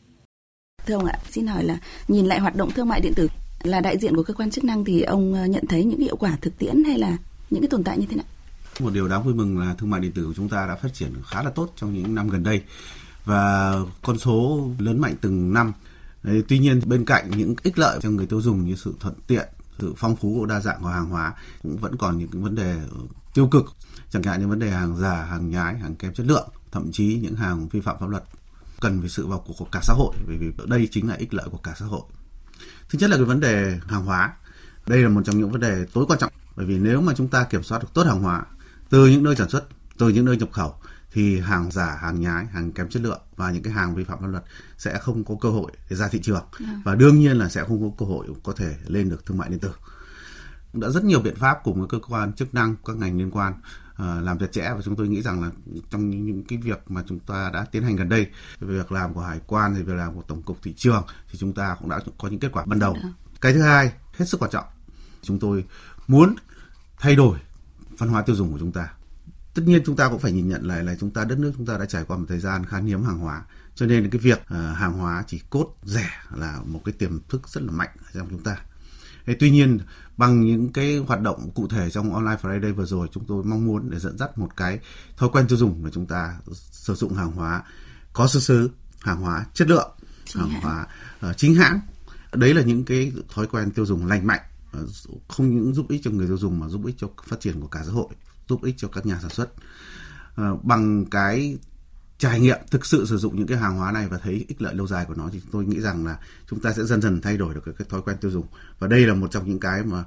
Thưa 0.87 0.95
ông 0.95 1.05
ạ, 1.05 1.19
xin 1.31 1.47
hỏi 1.47 1.65
là 1.65 1.79
nhìn 2.09 2.27
lại 2.27 2.41
hoạt 2.41 2.57
động 2.57 2.71
thương 2.71 2.89
mại 2.89 3.01
điện 3.01 3.13
tử 3.17 3.29
là 3.63 3.81
đại 3.81 3.99
diện 3.99 4.17
của 4.17 4.23
cơ 4.23 4.35
quan 4.35 4.51
chức 4.51 4.65
năng 4.65 4.85
thì 4.85 5.03
ông 5.03 5.35
ờ, 5.35 5.47
nhận 5.47 5.67
thấy 5.67 5.85
những 5.85 6.01
hiệu 6.01 6.17
quả 6.17 6.39
thực 6.41 6.59
tiễn 6.59 6.85
hay 6.85 6.99
là 6.99 7.19
những 7.53 7.63
cái 7.63 7.69
tồn 7.69 7.85
tại 7.85 7.99
như 7.99 8.07
thế 8.07 8.17
nào? 8.17 8.27
Một 8.81 8.93
điều 8.93 9.09
đáng 9.09 9.25
vui 9.25 9.35
mừng 9.35 9.59
là 9.59 9.75
thương 9.75 9.91
mại 9.91 10.01
điện 10.01 10.13
tử 10.13 10.27
của 10.27 10.35
chúng 10.37 10.49
ta 10.49 10.67
đã 10.67 10.77
phát 10.77 10.95
triển 10.95 11.15
khá 11.27 11.43
là 11.43 11.51
tốt 11.51 11.73
trong 11.77 11.95
những 11.95 12.15
năm 12.15 12.29
gần 12.29 12.43
đây 12.43 12.63
và 13.25 13.75
con 14.03 14.19
số 14.19 14.69
lớn 14.79 15.01
mạnh 15.01 15.15
từng 15.21 15.53
năm. 15.53 15.73
Đấy, 16.23 16.43
tuy 16.49 16.59
nhiên 16.59 16.81
bên 16.87 17.05
cạnh 17.05 17.31
những 17.31 17.55
ích 17.63 17.79
lợi 17.79 17.99
cho 18.03 18.11
người 18.11 18.27
tiêu 18.27 18.41
dùng 18.41 18.65
như 18.65 18.75
sự 18.75 18.95
thuận 19.01 19.15
tiện, 19.27 19.49
sự 19.79 19.95
phong 19.97 20.17
phú 20.17 20.37
của 20.39 20.47
đa 20.47 20.61
dạng 20.61 20.83
của 20.83 20.89
hàng 20.89 21.09
hóa 21.09 21.35
cũng 21.63 21.77
vẫn 21.77 21.97
còn 21.97 22.19
những 22.19 22.29
cái 22.29 22.43
vấn 22.43 22.55
đề 22.55 22.81
tiêu 23.35 23.47
cực 23.47 23.65
chẳng 24.11 24.23
hạn 24.23 24.41
như 24.41 24.49
vấn 24.49 24.59
đề 24.59 24.71
hàng 24.71 24.97
giả, 24.97 25.25
hàng 25.25 25.51
nhái, 25.51 25.79
hàng 25.79 25.95
kém 25.97 26.15
chất 26.15 26.27
lượng, 26.27 26.49
thậm 26.73 26.93
chí 26.93 27.19
những 27.23 27.35
hàng 27.35 27.69
vi 27.69 27.81
phạm 27.81 27.97
pháp 28.01 28.09
luật 28.09 28.25
cần 28.81 29.01
phải 29.01 29.09
sự 29.09 29.27
vào 29.27 29.45
cuộc 29.47 29.55
của 29.59 29.67
cả 29.73 29.81
xã 29.83 29.95
hội 29.95 30.15
bởi 30.27 30.37
vì 30.37 30.53
đây 30.67 30.89
chính 30.91 31.09
là 31.09 31.15
ích 31.15 31.35
lợi 31.35 31.47
của 31.51 31.59
cả 31.59 31.75
xã 31.79 31.87
hội. 31.87 32.03
Thứ 32.89 32.99
nhất 32.99 33.11
là 33.11 33.17
cái 33.17 33.25
vấn 33.25 33.41
đề 33.41 33.79
hàng 33.87 34.05
hóa. 34.05 34.33
Đây 34.87 35.03
là 35.03 35.09
một 35.09 35.23
trong 35.25 35.39
những 35.39 35.51
vấn 35.51 35.61
đề 35.61 35.87
tối 35.93 36.05
quan 36.09 36.19
trọng 36.19 36.33
bởi 36.57 36.67
vì 36.67 36.79
nếu 36.79 37.01
mà 37.01 37.13
chúng 37.17 37.29
ta 37.29 37.45
kiểm 37.45 37.63
soát 37.63 37.79
được 37.79 37.89
tốt 37.95 38.07
hàng 38.07 38.23
hóa 38.23 38.45
từ 38.91 39.07
những 39.07 39.23
nơi 39.23 39.37
sản 39.37 39.49
xuất, 39.49 39.65
từ 39.99 40.09
những 40.09 40.25
nơi 40.25 40.37
nhập 40.37 40.49
khẩu 40.53 40.75
thì 41.13 41.41
hàng 41.41 41.71
giả, 41.71 41.99
hàng 42.01 42.21
nhái, 42.21 42.47
hàng 42.47 42.73
kém 42.73 42.89
chất 42.89 43.03
lượng 43.03 43.21
và 43.37 43.51
những 43.51 43.63
cái 43.63 43.73
hàng 43.73 43.95
vi 43.95 44.05
phạm 44.05 44.21
pháp 44.21 44.27
luật 44.27 44.45
sẽ 44.79 44.99
không 44.99 45.25
có 45.25 45.35
cơ 45.41 45.49
hội 45.49 45.73
để 45.91 45.97
ra 45.97 46.09
thị 46.09 46.21
trường. 46.23 46.45
Dạ. 46.61 46.67
và 46.85 46.95
đương 46.95 47.21
nhiên 47.21 47.37
là 47.37 47.49
sẽ 47.49 47.65
không 47.69 47.81
có 47.81 47.97
cơ 47.99 48.13
hội 48.13 48.27
có 48.43 48.53
thể 48.57 48.75
lên 48.87 49.09
được 49.09 49.27
thương 49.27 49.39
mại 49.39 49.49
điện 49.49 49.59
tử. 49.59 49.73
Đã 50.73 50.89
rất 50.89 51.05
nhiều 51.05 51.21
biện 51.21 51.37
pháp 51.37 51.59
cùng 51.65 51.79
với 51.79 51.89
cơ 51.89 51.99
quan 52.09 52.33
chức 52.33 52.55
năng, 52.55 52.77
các 52.85 52.97
ngành 52.97 53.19
liên 53.19 53.31
quan 53.31 53.55
Ờ, 54.03 54.21
làm 54.21 54.39
chặt 54.39 54.53
chẽ. 54.53 54.63
Và 54.75 54.81
chúng 54.85 54.97
tôi 54.97 55.09
nghĩ 55.09 55.23
rằng 55.23 55.43
là 55.43 55.51
trong 55.91 56.11
những, 56.11 56.27
những 56.27 56.45
cái 56.45 56.59
việc 56.59 56.79
mà 56.87 57.03
chúng 57.07 57.19
ta 57.21 57.51
đã 57.53 57.65
tiến 57.65 57.83
hành 57.83 57.97
gần 57.97 58.09
đây 58.09 58.27
việc 58.61 58.93
làm 58.93 59.15
của 59.15 59.21
hải 59.21 59.41
quan 59.47 59.75
thì 59.75 59.83
việc 59.83 59.95
làm 59.95 60.15
của 60.15 60.23
tổng 60.23 60.43
cục 60.43 60.59
thị 60.63 60.75
trường 60.77 61.05
thì 61.31 61.39
chúng 61.39 61.53
ta 61.53 61.77
cũng 61.81 61.89
đã 61.89 62.01
có 62.19 62.29
những 62.29 62.41
kết 62.41 62.53
quả 62.53 62.65
ban 62.67 62.79
đầu. 62.79 62.97
Cái 63.41 63.53
thứ 63.53 63.63
hai 63.63 63.93
hết 64.17 64.29
sức 64.29 64.43
quan 64.43 64.51
trọng. 64.51 64.65
Chúng 65.23 65.39
tôi 65.39 65.65
muốn 66.09 66.35
thay 66.99 67.17
đổi 67.17 67.39
văn 67.99 68.09
hóa 68.09 68.23
tiêu 68.23 68.37
dùng 68.37 68.53
của 68.53 68.59
chúng 68.59 68.73
ta 68.73 68.89
tất 69.55 69.63
nhiên 69.67 69.83
chúng 69.87 69.97
ta 69.97 70.09
cũng 70.09 70.19
phải 70.19 70.33
nhìn 70.33 70.49
nhận 70.49 70.63
lại 70.63 70.85
là 70.85 70.95
chúng 71.01 71.11
ta 71.11 71.25
đất 71.25 71.39
nước 71.39 71.53
chúng 71.57 71.67
ta 71.67 71.79
đã 71.79 71.87
trải 71.87 72.05
qua 72.05 72.17
một 72.17 72.25
thời 72.29 72.39
gian 72.39 72.67
khan 72.67 72.87
hiếm 72.87 73.05
hàng 73.05 73.19
hóa 73.19 73.43
cho 73.75 73.87
nên 73.87 74.11
cái 74.11 74.19
việc 74.19 74.41
uh, 74.41 74.77
hàng 74.77 74.93
hóa 74.93 75.25
chỉ 75.27 75.41
cốt 75.51 75.77
rẻ 75.83 76.11
là 76.35 76.61
một 76.65 76.81
cái 76.85 76.93
tiềm 76.93 77.21
thức 77.29 77.49
rất 77.49 77.63
là 77.63 77.73
mạnh 77.73 77.91
trong 78.15 78.29
chúng 78.31 78.43
ta 78.43 78.57
Thế 79.27 79.37
tuy 79.41 79.51
nhiên 79.51 79.79
bằng 80.17 80.41
những 80.41 80.73
cái 80.73 80.99
hoạt 80.99 81.21
động 81.21 81.51
cụ 81.51 81.69
thể 81.69 81.91
trong 81.91 82.15
online 82.15 82.37
Friday 82.43 82.75
vừa 82.75 82.85
rồi 82.85 83.09
chúng 83.13 83.25
tôi 83.25 83.45
mong 83.45 83.67
muốn 83.67 83.91
để 83.91 83.99
dẫn 83.99 84.19
dắt 84.19 84.39
một 84.39 84.57
cái 84.57 84.79
thói 85.17 85.29
quen 85.33 85.47
tiêu 85.49 85.59
dùng 85.59 85.85
là 85.85 85.91
chúng 85.95 86.07
ta 86.07 86.37
sử 86.71 86.95
dụng 86.95 87.15
hàng 87.15 87.33
hóa 87.33 87.63
có 88.13 88.27
xuất 88.27 88.43
xứ, 88.43 88.71
hàng 89.01 89.21
hóa 89.21 89.45
chất 89.55 89.69
lượng, 89.69 89.91
chính 90.25 90.43
hàng 90.43 90.51
hãng. 90.51 90.63
hóa 90.63 90.87
uh, 91.31 91.37
chính 91.37 91.55
hãng. 91.55 91.81
Đấy 92.33 92.55
là 92.55 92.63
những 92.63 92.85
cái 92.85 93.13
thói 93.35 93.47
quen 93.47 93.71
tiêu 93.71 93.87
dùng 93.87 94.07
lành 94.07 94.27
mạnh 94.27 94.41
không 95.29 95.55
những 95.55 95.75
giúp 95.75 95.87
ích 95.89 96.01
cho 96.05 96.11
người 96.11 96.27
tiêu 96.27 96.39
dùng 96.39 96.61
mà 96.61 96.69
giúp 96.69 96.87
ích 96.87 96.95
cho 96.99 97.09
phát 97.25 97.41
triển 97.41 97.61
của 97.61 97.67
cả 97.67 97.83
xã 97.87 97.93
hội, 97.93 98.09
giúp 98.49 98.63
ích 98.63 98.75
cho 98.79 98.89
các 98.89 99.07
nhà 99.07 99.19
sản 99.21 99.31
xuất. 99.31 99.53
Ờ, 100.35 100.57
bằng 100.63 101.05
cái 101.05 101.59
trải 102.19 102.41
nghiệm 102.41 102.59
thực 102.71 102.87
sự 102.87 103.07
sử 103.07 103.17
dụng 103.17 103.37
những 103.37 103.47
cái 103.47 103.59
hàng 103.59 103.77
hóa 103.77 103.93
này 103.93 104.09
và 104.09 104.19
thấy 104.19 104.45
ích 104.49 104.63
lợi 104.63 104.75
lâu 104.75 104.87
dài 104.87 105.05
của 105.05 105.15
nó 105.15 105.29
thì 105.33 105.41
tôi 105.53 105.65
nghĩ 105.65 105.81
rằng 105.81 106.07
là 106.07 106.19
chúng 106.47 106.61
ta 106.61 106.73
sẽ 106.73 106.85
dần 106.85 107.03
dần 107.03 107.21
thay 107.21 107.37
đổi 107.37 107.55
được 107.55 107.61
cái, 107.65 107.75
cái 107.79 107.87
thói 107.91 108.03
quen 108.03 108.17
tiêu 108.21 108.31
dùng 108.31 108.47
và 108.79 108.89
đây 108.89 109.07
là 109.07 109.15
một 109.15 109.31
trong 109.31 109.49
những 109.49 109.61
cái 109.61 109.85
mà 109.85 110.05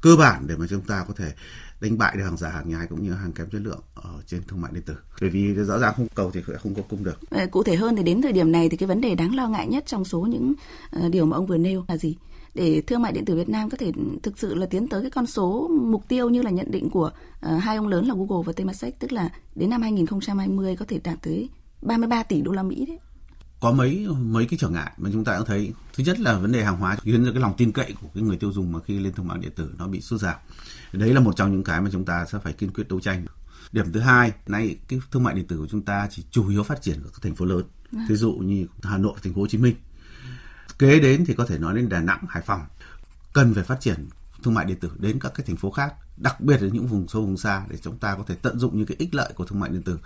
cơ 0.00 0.16
bản 0.16 0.46
để 0.46 0.56
mà 0.56 0.66
chúng 0.70 0.80
ta 0.80 1.04
có 1.08 1.14
thể 1.16 1.34
đánh 1.82 1.98
bại 1.98 2.16
được 2.16 2.24
hàng 2.24 2.36
giả 2.36 2.48
hàng 2.48 2.68
nhái 2.68 2.86
cũng 2.86 3.02
như 3.02 3.12
hàng 3.12 3.32
kém 3.32 3.50
chất 3.50 3.60
lượng 3.64 3.80
ở 3.94 4.22
trên 4.26 4.42
thương 4.48 4.60
mại 4.60 4.72
điện 4.74 4.82
tử. 4.82 4.94
Bởi 5.20 5.30
vì 5.30 5.54
rõ 5.54 5.78
ràng 5.78 5.94
không 5.96 6.08
cầu 6.14 6.30
thì 6.30 6.40
không 6.62 6.74
có 6.74 6.82
cung 6.88 7.04
được. 7.04 7.18
Ờ, 7.30 7.46
cụ 7.46 7.62
thể 7.62 7.76
hơn 7.76 7.96
thì 7.96 8.02
đến 8.02 8.22
thời 8.22 8.32
điểm 8.32 8.52
này 8.52 8.68
thì 8.68 8.76
cái 8.76 8.86
vấn 8.86 9.00
đề 9.00 9.14
đáng 9.14 9.34
lo 9.34 9.48
ngại 9.48 9.66
nhất 9.66 9.84
trong 9.86 10.04
số 10.04 10.20
những 10.20 10.54
ờ, 10.90 11.08
điều 11.08 11.26
mà 11.26 11.36
ông 11.36 11.46
vừa 11.46 11.56
nêu 11.56 11.84
là 11.88 11.96
gì? 11.96 12.16
Để 12.54 12.82
thương 12.86 13.02
mại 13.02 13.12
điện 13.12 13.24
tử 13.24 13.36
Việt 13.36 13.48
Nam 13.48 13.70
có 13.70 13.76
thể 13.76 13.92
thực 14.22 14.38
sự 14.38 14.54
là 14.54 14.66
tiến 14.66 14.88
tới 14.88 15.02
cái 15.02 15.10
con 15.10 15.26
số 15.26 15.70
mục 15.82 16.08
tiêu 16.08 16.28
như 16.28 16.42
là 16.42 16.50
nhận 16.50 16.70
định 16.70 16.90
của 16.90 17.10
uh, 17.46 17.62
hai 17.62 17.76
ông 17.76 17.88
lớn 17.88 18.06
là 18.06 18.14
Google 18.14 18.42
và 18.46 18.52
Temasek 18.52 18.98
tức 18.98 19.12
là 19.12 19.28
đến 19.54 19.70
năm 19.70 19.82
2020 19.82 20.76
có 20.76 20.84
thể 20.88 21.00
đạt 21.04 21.18
tới 21.22 21.48
33 21.82 22.22
tỷ 22.22 22.42
đô 22.42 22.52
la 22.52 22.62
Mỹ 22.62 22.86
đấy. 22.86 22.98
Có 23.60 23.72
mấy 23.72 24.06
mấy 24.20 24.46
cái 24.46 24.58
trở 24.58 24.68
ngại 24.68 24.92
mà 24.96 25.10
chúng 25.12 25.24
ta 25.24 25.36
cũng 25.38 25.46
thấy. 25.46 25.72
Thứ 25.94 26.04
nhất 26.04 26.20
là 26.20 26.38
vấn 26.38 26.52
đề 26.52 26.64
hàng 26.64 26.76
hóa. 26.76 26.96
Khiến 27.02 27.24
cho 27.24 27.32
cái 27.32 27.40
lòng 27.40 27.54
tin 27.56 27.72
cậy 27.72 27.94
của 28.02 28.08
cái 28.14 28.22
người 28.22 28.36
tiêu 28.36 28.52
dùng 28.52 28.72
mà 28.72 28.78
khi 28.86 28.98
lên 28.98 29.12
thương 29.12 29.28
mại 29.28 29.38
điện 29.38 29.52
tử 29.56 29.74
nó 29.78 29.88
bị 29.88 30.00
sút 30.00 30.20
giảm 30.20 30.36
đấy 30.92 31.14
là 31.14 31.20
một 31.20 31.36
trong 31.36 31.52
những 31.52 31.64
cái 31.64 31.80
mà 31.80 31.90
chúng 31.92 32.04
ta 32.04 32.24
sẽ 32.24 32.38
phải 32.38 32.52
kiên 32.52 32.72
quyết 32.72 32.88
đấu 32.88 33.00
tranh. 33.00 33.26
Điểm 33.72 33.92
thứ 33.92 34.00
hai 34.00 34.32
nay 34.46 34.76
cái 34.88 35.00
thương 35.10 35.22
mại 35.22 35.34
điện 35.34 35.46
tử 35.46 35.58
của 35.58 35.66
chúng 35.70 35.82
ta 35.82 36.08
chỉ 36.10 36.24
chủ 36.30 36.48
yếu 36.48 36.62
phát 36.62 36.82
triển 36.82 37.02
ở 37.02 37.08
các 37.12 37.22
thành 37.22 37.34
phố 37.34 37.44
lớn. 37.44 37.64
Ví 37.92 37.98
vâng. 38.08 38.16
dụ 38.16 38.32
như 38.32 38.66
hà 38.82 38.98
nội 38.98 39.14
thành 39.22 39.34
phố 39.34 39.40
hồ 39.40 39.46
chí 39.46 39.58
minh. 39.58 39.74
Kế 40.78 41.00
đến 41.00 41.24
thì 41.26 41.34
có 41.34 41.46
thể 41.46 41.58
nói 41.58 41.74
đến 41.76 41.88
Đà 41.88 42.00
Nẵng, 42.00 42.26
Hải 42.28 42.42
Phòng. 42.42 42.60
Cần 43.32 43.54
phải 43.54 43.64
phát 43.64 43.80
triển 43.80 44.08
thương 44.42 44.54
mại 44.54 44.64
điện 44.64 44.78
tử 44.80 44.90
đến 44.98 45.18
các 45.20 45.32
cái 45.34 45.46
thành 45.46 45.56
phố 45.56 45.70
khác 45.70 45.94
đặc 46.22 46.40
biệt 46.40 46.62
là 46.62 46.68
những 46.72 46.86
vùng 46.86 47.08
sâu 47.08 47.22
vùng 47.22 47.36
xa 47.36 47.66
để 47.70 47.76
chúng 47.82 47.98
ta 47.98 48.14
có 48.14 48.24
thể 48.26 48.34
tận 48.34 48.58
dụng 48.58 48.78
những 48.78 48.86
cái 48.86 48.96
ích 48.98 49.14
lợi 49.14 49.32
của 49.34 49.44
thương 49.44 49.60
mại 49.60 49.70
điện 49.70 49.82
tử. 49.82 49.98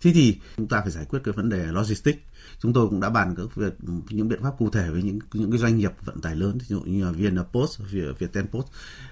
Thế 0.00 0.12
thì 0.14 0.38
chúng 0.56 0.68
ta 0.68 0.80
phải 0.80 0.90
giải 0.90 1.04
quyết 1.04 1.20
cái 1.24 1.32
vấn 1.32 1.48
đề 1.48 1.66
logistics. 1.66 2.18
Chúng 2.58 2.72
tôi 2.72 2.88
cũng 2.88 3.00
đã 3.00 3.10
bàn 3.10 3.34
các 3.36 3.56
việc 3.56 3.74
những 4.10 4.28
biện 4.28 4.42
pháp 4.42 4.54
cụ 4.58 4.70
thể 4.70 4.90
với 4.90 5.02
những 5.02 5.18
những 5.32 5.50
cái 5.50 5.58
doanh 5.58 5.76
nghiệp 5.76 5.92
vận 6.04 6.20
tải 6.20 6.36
lớn 6.36 6.58
ví 6.58 6.66
dụ 6.68 6.80
như 6.80 7.04
là 7.04 7.10
Vietnam 7.10 7.44
Post, 7.52 7.80
Post 8.50 8.66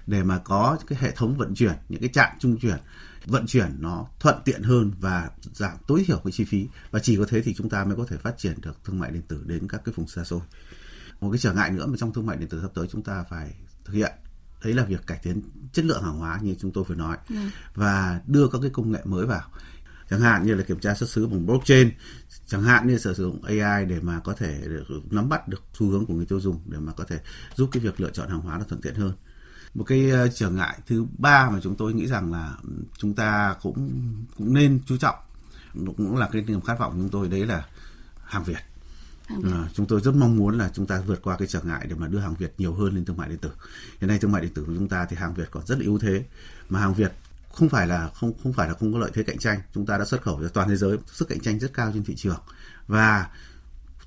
để 0.06 0.22
mà 0.22 0.38
có 0.38 0.78
cái 0.86 0.98
hệ 1.02 1.10
thống 1.10 1.36
vận 1.36 1.54
chuyển 1.54 1.74
những 1.88 2.00
cái 2.00 2.10
trạm 2.12 2.30
trung 2.38 2.58
chuyển 2.58 2.78
vận 3.26 3.46
chuyển 3.46 3.76
nó 3.78 4.06
thuận 4.20 4.36
tiện 4.44 4.62
hơn 4.62 4.92
và 5.00 5.30
giảm 5.54 5.76
tối 5.86 6.04
thiểu 6.06 6.20
cái 6.24 6.32
chi 6.32 6.44
phí. 6.44 6.66
Và 6.90 7.00
chỉ 7.02 7.16
có 7.16 7.24
thế 7.28 7.42
thì 7.42 7.54
chúng 7.54 7.68
ta 7.68 7.84
mới 7.84 7.96
có 7.96 8.06
thể 8.08 8.16
phát 8.16 8.38
triển 8.38 8.60
được 8.60 8.84
thương 8.84 8.98
mại 8.98 9.10
điện 9.10 9.22
tử 9.28 9.42
đến 9.46 9.68
các 9.68 9.82
cái 9.84 9.92
vùng 9.96 10.08
xa 10.08 10.24
xôi. 10.24 10.40
Một 11.20 11.30
cái 11.30 11.38
trở 11.38 11.52
ngại 11.52 11.70
nữa 11.70 11.86
mà 11.86 11.96
trong 11.98 12.12
thương 12.12 12.26
mại 12.26 12.36
điện 12.36 12.48
tử 12.48 12.58
sắp 12.62 12.70
tới 12.74 12.86
chúng 12.90 13.02
ta 13.02 13.24
phải 13.30 13.54
thực 13.84 13.92
hiện 13.92 14.12
đấy 14.64 14.74
là 14.74 14.84
việc 14.84 15.06
cải 15.06 15.18
tiến 15.22 15.42
chất 15.72 15.84
lượng 15.84 16.02
hàng 16.02 16.18
hóa 16.18 16.38
như 16.42 16.54
chúng 16.60 16.72
tôi 16.72 16.84
vừa 16.84 16.94
nói. 16.94 17.16
Ừ. 17.28 17.36
và 17.74 18.20
đưa 18.26 18.48
các 18.48 18.58
cái 18.62 18.70
công 18.70 18.92
nghệ 18.92 19.00
mới 19.04 19.26
vào. 19.26 19.42
Chẳng 20.10 20.20
hạn 20.20 20.46
như 20.46 20.54
là 20.54 20.62
kiểm 20.62 20.80
tra 20.80 20.94
xuất 20.94 21.10
xứ 21.10 21.26
bằng 21.26 21.46
blockchain 21.46 21.90
chẳng 22.46 22.62
hạn 22.62 22.88
như 22.88 22.98
sử 22.98 23.14
dụng 23.14 23.42
AI 23.42 23.84
để 23.84 24.00
mà 24.00 24.20
có 24.24 24.34
thể 24.34 24.62
nắm 25.10 25.28
bắt 25.28 25.48
được 25.48 25.62
xu 25.74 25.90
hướng 25.90 26.06
của 26.06 26.14
người 26.14 26.26
tiêu 26.26 26.40
dùng 26.40 26.60
để 26.66 26.78
mà 26.78 26.92
có 26.92 27.04
thể 27.04 27.20
giúp 27.54 27.68
cái 27.72 27.82
việc 27.82 28.00
lựa 28.00 28.10
chọn 28.10 28.28
hàng 28.28 28.40
hóa 28.40 28.58
nó 28.58 28.64
thuận 28.64 28.80
tiện 28.80 28.94
hơn. 28.94 29.12
Một 29.74 29.84
cái 29.84 30.10
ờ, 30.10 30.28
trở 30.28 30.50
ngại 30.50 30.78
thứ 30.86 31.06
ba 31.18 31.50
mà 31.50 31.60
chúng 31.62 31.76
tôi 31.76 31.94
nghĩ 31.94 32.06
rằng 32.06 32.32
là 32.32 32.56
chúng 32.98 33.14
ta 33.14 33.56
cũng 33.62 33.90
cũng 34.36 34.54
nên 34.54 34.80
chú 34.86 34.96
trọng 34.96 35.16
cũng 35.96 36.16
là 36.16 36.28
cái 36.32 36.42
niềm 36.42 36.60
khát 36.60 36.78
vọng 36.78 36.92
của 36.92 36.98
chúng 36.98 37.08
tôi 37.08 37.28
đấy 37.28 37.46
là 37.46 37.66
hàng 38.24 38.44
Việt 38.44 38.58
À, 39.44 39.68
chúng 39.74 39.86
tôi 39.86 40.00
rất 40.00 40.14
mong 40.14 40.36
muốn 40.36 40.58
là 40.58 40.70
chúng 40.74 40.86
ta 40.86 41.00
vượt 41.06 41.22
qua 41.22 41.36
cái 41.36 41.48
trở 41.48 41.60
ngại 41.60 41.86
để 41.88 41.94
mà 41.94 42.08
đưa 42.08 42.18
hàng 42.18 42.34
Việt 42.34 42.54
nhiều 42.58 42.74
hơn 42.74 42.94
lên 42.94 43.04
thương 43.04 43.16
mại 43.16 43.28
điện 43.28 43.38
tử. 43.38 43.50
Hiện 44.00 44.08
nay 44.08 44.18
thương 44.18 44.32
mại 44.32 44.42
điện 44.42 44.54
tử 44.54 44.64
của 44.66 44.74
chúng 44.74 44.88
ta 44.88 45.06
thì 45.10 45.16
hàng 45.16 45.34
Việt 45.34 45.48
còn 45.50 45.66
rất 45.66 45.78
là 45.78 45.84
ưu 45.84 45.98
thế 45.98 46.24
mà 46.68 46.80
hàng 46.80 46.94
Việt 46.94 47.12
không 47.52 47.68
phải 47.68 47.86
là 47.86 48.10
không 48.14 48.32
không 48.42 48.52
phải 48.52 48.68
là 48.68 48.74
không 48.74 48.92
có 48.92 48.98
lợi 48.98 49.10
thế 49.14 49.22
cạnh 49.22 49.38
tranh. 49.38 49.60
Chúng 49.74 49.86
ta 49.86 49.98
đã 49.98 50.04
xuất 50.04 50.22
khẩu 50.22 50.42
ra 50.42 50.48
toàn 50.54 50.68
thế 50.68 50.76
giới, 50.76 50.96
sức 51.06 51.28
cạnh 51.28 51.40
tranh 51.40 51.58
rất 51.58 51.74
cao 51.74 51.90
trên 51.94 52.04
thị 52.04 52.14
trường 52.16 52.40
và 52.86 53.30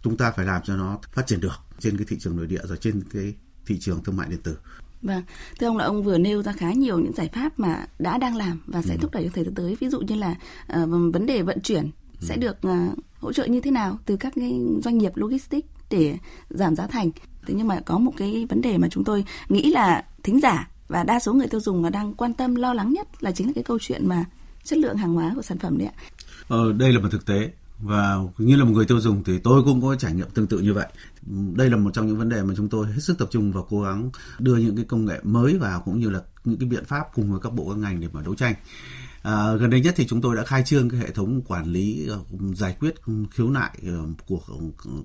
chúng 0.04 0.18
ta 0.18 0.32
phải 0.32 0.46
làm 0.46 0.62
cho 0.62 0.76
nó 0.76 1.00
phát 1.14 1.28
triển 1.28 1.40
được 1.40 1.54
trên 1.80 1.98
cái 1.98 2.06
thị 2.10 2.18
trường 2.20 2.38
nội 2.38 2.48
địa 2.48 2.62
rồi 2.64 2.78
trên 2.78 3.04
cái 3.14 3.34
thị 3.66 3.80
trường 3.80 4.04
thương 4.04 4.18
mại 4.18 4.30
điện 4.30 4.42
tử. 4.44 4.58
Vâng, 5.02 5.24
thưa 5.60 5.68
ông 5.68 5.78
là 5.78 5.86
ông 5.86 6.04
vừa 6.04 6.18
nêu 6.18 6.44
ra 6.44 6.54
khá 6.54 6.74
nhiều 6.74 7.00
những 7.00 7.14
giải 7.14 7.30
pháp 7.34 7.60
mà 7.60 7.86
đã 8.00 8.18
đang 8.18 8.36
làm 8.36 8.62
và 8.68 8.82
sẽ 8.82 8.94
ừ. 8.94 9.00
thúc 9.02 9.12
đẩy 9.12 9.24
trong 9.24 9.32
thời 9.34 9.44
gian 9.44 9.56
tới. 9.56 9.78
Ví 9.80 9.90
dụ 9.90 10.00
như 10.00 10.16
là 10.16 10.36
uh, 10.82 10.90
vấn 11.14 11.26
đề 11.26 11.42
vận 11.42 11.62
chuyển 11.62 11.84
ừ. 12.22 12.26
sẽ 12.28 12.38
được 12.38 12.58
uh, 12.68 12.98
hỗ 13.26 13.34
trợ 13.34 13.46
như 13.46 13.62
thế 13.62 13.72
nào 13.72 14.00
từ 14.06 14.18
các 14.18 14.34
cái 14.36 14.62
doanh 14.84 14.98
nghiệp 14.98 15.12
logistics 15.16 15.68
để 15.90 16.18
giảm 16.50 16.76
giá 16.76 16.88
thành. 16.88 17.12
Thế 17.48 17.54
nhưng 17.58 17.68
mà 17.68 17.80
có 17.86 17.98
một 17.98 18.12
cái 18.18 18.46
vấn 18.50 18.62
đề 18.62 18.78
mà 18.78 18.88
chúng 18.92 19.04
tôi 19.04 19.26
nghĩ 19.50 19.72
là 19.72 20.06
thính 20.24 20.40
giả 20.40 20.70
và 20.88 21.04
đa 21.04 21.20
số 21.20 21.34
người 21.34 21.48
tiêu 21.48 21.60
dùng 21.60 21.82
mà 21.82 21.90
đang 21.90 22.14
quan 22.14 22.34
tâm 22.34 22.56
lo 22.56 22.74
lắng 22.74 22.94
nhất 22.94 23.24
là 23.24 23.32
chính 23.32 23.48
là 23.48 23.54
cái 23.56 23.64
câu 23.64 23.80
chuyện 23.82 24.08
mà 24.08 24.26
chất 24.64 24.80
lượng 24.80 24.98
hàng 24.98 25.14
hóa 25.14 25.32
của 25.36 25.42
sản 25.42 25.58
phẩm 25.60 25.78
đấy 25.78 25.88
ạ. 25.88 25.94
Ờ, 26.48 26.74
đây 26.74 26.94
là 26.94 27.00
một 27.00 27.08
thực 27.12 27.26
tế 27.26 27.52
và 27.80 28.18
như 28.38 28.56
là 28.56 28.66
một 28.66 28.72
người 28.72 28.86
tiêu 28.86 29.00
dùng 29.00 29.24
thì 29.24 29.38
tôi 29.38 29.64
cũng 29.64 29.82
có 29.82 29.96
trải 29.96 30.14
nghiệm 30.14 30.30
tương 30.30 30.48
tự 30.48 30.60
như 30.60 30.74
vậy. 30.74 30.88
Đây 31.56 31.70
là 31.70 31.78
một 31.78 31.92
trong 31.94 32.08
những 32.08 32.18
vấn 32.18 32.30
đề 32.30 32.44
mà 32.44 32.54
chúng 32.58 32.70
tôi 32.70 32.88
hết 32.88 33.00
sức 33.00 33.18
tập 33.18 33.28
trung 33.32 33.52
và 33.52 33.62
cố 33.70 33.82
gắng 33.82 34.10
đưa 34.40 34.56
những 34.56 34.76
cái 34.76 34.86
công 34.86 35.06
nghệ 35.06 35.20
mới 35.24 35.58
vào 35.58 35.82
cũng 35.86 36.00
như 36.00 36.10
là 36.10 36.20
những 36.46 36.60
cái 36.60 36.70
biện 36.70 36.86
pháp 36.86 37.04
cùng 37.14 37.32
với 37.32 37.40
các 37.44 37.54
bộ 37.54 37.70
các 37.70 37.78
ngành 37.78 38.02
để 38.02 38.08
mà 38.14 38.22
đấu 38.22 38.36
tranh. 38.36 38.54
À, 39.26 39.56
gần 39.60 39.70
đây 39.70 39.82
nhất 39.82 39.94
thì 39.98 40.08
chúng 40.08 40.22
tôi 40.22 40.36
đã 40.36 40.44
khai 40.44 40.64
trương 40.66 40.90
cái 40.90 41.00
hệ 41.00 41.12
thống 41.12 41.42
quản 41.42 41.66
lý 41.66 42.10
uh, 42.14 42.58
giải 42.58 42.76
quyết 42.80 42.96
khiếu 43.32 43.50
nại 43.50 43.72
uh, 44.04 44.10
của 44.28 44.40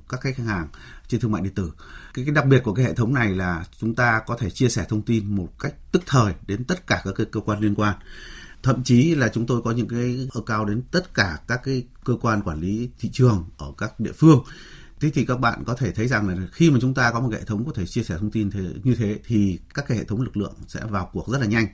các 0.08 0.20
khách 0.20 0.36
hàng 0.38 0.68
trên 1.08 1.20
thương 1.20 1.32
mại 1.32 1.42
điện 1.42 1.54
tử. 1.54 1.72
Cái, 2.14 2.24
cái 2.24 2.34
đặc 2.34 2.46
biệt 2.46 2.62
của 2.64 2.74
cái 2.74 2.84
hệ 2.84 2.94
thống 2.94 3.14
này 3.14 3.34
là 3.34 3.64
chúng 3.80 3.94
ta 3.94 4.22
có 4.26 4.36
thể 4.36 4.50
chia 4.50 4.68
sẻ 4.68 4.86
thông 4.88 5.02
tin 5.02 5.36
một 5.36 5.58
cách 5.58 5.74
tức 5.92 6.02
thời 6.06 6.34
đến 6.46 6.64
tất 6.64 6.86
cả 6.86 7.02
các 7.04 7.14
cái 7.16 7.26
cơ 7.30 7.40
quan 7.40 7.60
liên 7.60 7.74
quan. 7.74 7.98
Thậm 8.62 8.82
chí 8.82 9.14
là 9.14 9.28
chúng 9.28 9.46
tôi 9.46 9.62
có 9.62 9.70
những 9.70 9.88
cái 9.88 10.28
cao 10.46 10.64
đến 10.64 10.82
tất 10.90 11.14
cả 11.14 11.38
các 11.48 11.60
cái 11.64 11.84
cơ 12.04 12.14
quan 12.20 12.42
quản 12.42 12.60
lý 12.60 12.90
thị 12.98 13.10
trường 13.12 13.44
ở 13.58 13.72
các 13.78 14.00
địa 14.00 14.12
phương. 14.12 14.44
Thế 15.00 15.10
thì 15.14 15.24
các 15.24 15.40
bạn 15.40 15.64
có 15.66 15.74
thể 15.74 15.92
thấy 15.92 16.08
rằng 16.08 16.28
là 16.28 16.36
khi 16.52 16.70
mà 16.70 16.78
chúng 16.80 16.94
ta 16.94 17.10
có 17.12 17.20
một 17.20 17.32
hệ 17.32 17.44
thống 17.44 17.64
có 17.66 17.72
thể 17.74 17.86
chia 17.86 18.02
sẻ 18.02 18.16
thông 18.18 18.30
tin 18.30 18.50
như 18.84 18.94
thế 18.94 19.18
thì 19.26 19.58
các 19.74 19.84
cái 19.88 19.98
hệ 19.98 20.04
thống 20.04 20.20
lực 20.20 20.36
lượng 20.36 20.54
sẽ 20.68 20.80
vào 20.90 21.10
cuộc 21.12 21.28
rất 21.28 21.40
là 21.40 21.46
nhanh 21.46 21.66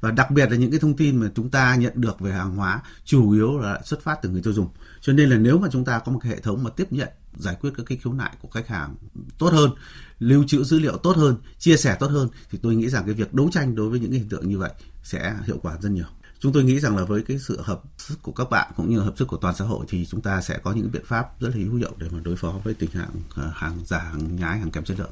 và 0.00 0.10
đặc 0.10 0.30
biệt 0.30 0.50
là 0.50 0.56
những 0.56 0.70
cái 0.70 0.80
thông 0.80 0.96
tin 0.96 1.16
mà 1.16 1.30
chúng 1.34 1.50
ta 1.50 1.76
nhận 1.76 1.92
được 1.96 2.20
về 2.20 2.32
hàng 2.32 2.56
hóa 2.56 2.82
chủ 3.04 3.30
yếu 3.30 3.58
là 3.58 3.80
xuất 3.84 4.02
phát 4.02 4.18
từ 4.22 4.28
người 4.28 4.42
tiêu 4.42 4.52
dùng. 4.52 4.68
Cho 5.00 5.12
nên 5.12 5.30
là 5.30 5.36
nếu 5.36 5.58
mà 5.58 5.68
chúng 5.72 5.84
ta 5.84 5.98
có 5.98 6.12
một 6.12 6.18
cái 6.22 6.32
hệ 6.32 6.40
thống 6.40 6.64
mà 6.64 6.70
tiếp 6.70 6.92
nhận, 6.92 7.08
giải 7.36 7.56
quyết 7.60 7.70
các 7.76 7.86
cái 7.86 7.98
khiếu 7.98 8.12
nại 8.12 8.32
của 8.42 8.48
khách 8.48 8.68
hàng 8.68 8.94
tốt 9.38 9.52
hơn, 9.52 9.70
lưu 10.18 10.44
trữ 10.46 10.64
dữ 10.64 10.78
liệu 10.78 10.96
tốt 10.96 11.16
hơn, 11.16 11.36
chia 11.58 11.76
sẻ 11.76 11.96
tốt 12.00 12.06
hơn, 12.06 12.28
thì 12.50 12.58
tôi 12.62 12.74
nghĩ 12.74 12.88
rằng 12.88 13.04
cái 13.06 13.14
việc 13.14 13.34
đấu 13.34 13.48
tranh 13.52 13.74
đối 13.74 13.88
với 13.90 14.00
những 14.00 14.10
cái 14.10 14.18
hiện 14.18 14.28
tượng 14.28 14.48
như 14.48 14.58
vậy 14.58 14.70
sẽ 15.02 15.34
hiệu 15.44 15.58
quả 15.62 15.76
rất 15.80 15.90
nhiều. 15.90 16.06
Chúng 16.38 16.52
tôi 16.52 16.64
nghĩ 16.64 16.80
rằng 16.80 16.96
là 16.96 17.04
với 17.04 17.22
cái 17.22 17.38
sự 17.38 17.60
hợp 17.62 17.82
sức 17.98 18.22
của 18.22 18.32
các 18.32 18.50
bạn 18.50 18.72
cũng 18.76 18.90
như 18.90 18.98
hợp 18.98 19.14
sức 19.18 19.28
của 19.28 19.36
toàn 19.36 19.54
xã 19.54 19.64
hội 19.64 19.86
thì 19.88 20.06
chúng 20.06 20.20
ta 20.20 20.40
sẽ 20.40 20.58
có 20.58 20.72
những 20.72 20.90
biện 20.92 21.04
pháp 21.04 21.40
rất 21.40 21.48
là 21.48 21.64
hữu 21.64 21.74
hiệu 21.74 21.92
để 21.96 22.06
mà 22.10 22.20
đối 22.24 22.36
phó 22.36 22.54
với 22.64 22.74
tình 22.74 22.90
trạng 22.90 23.10
ờ, 23.34 23.50
hàng 23.54 23.78
giả, 23.86 23.98
hàng 23.98 24.36
nhái, 24.36 24.58
hàng 24.58 24.70
kém 24.70 24.84
chất 24.84 24.98
lượng. 24.98 25.10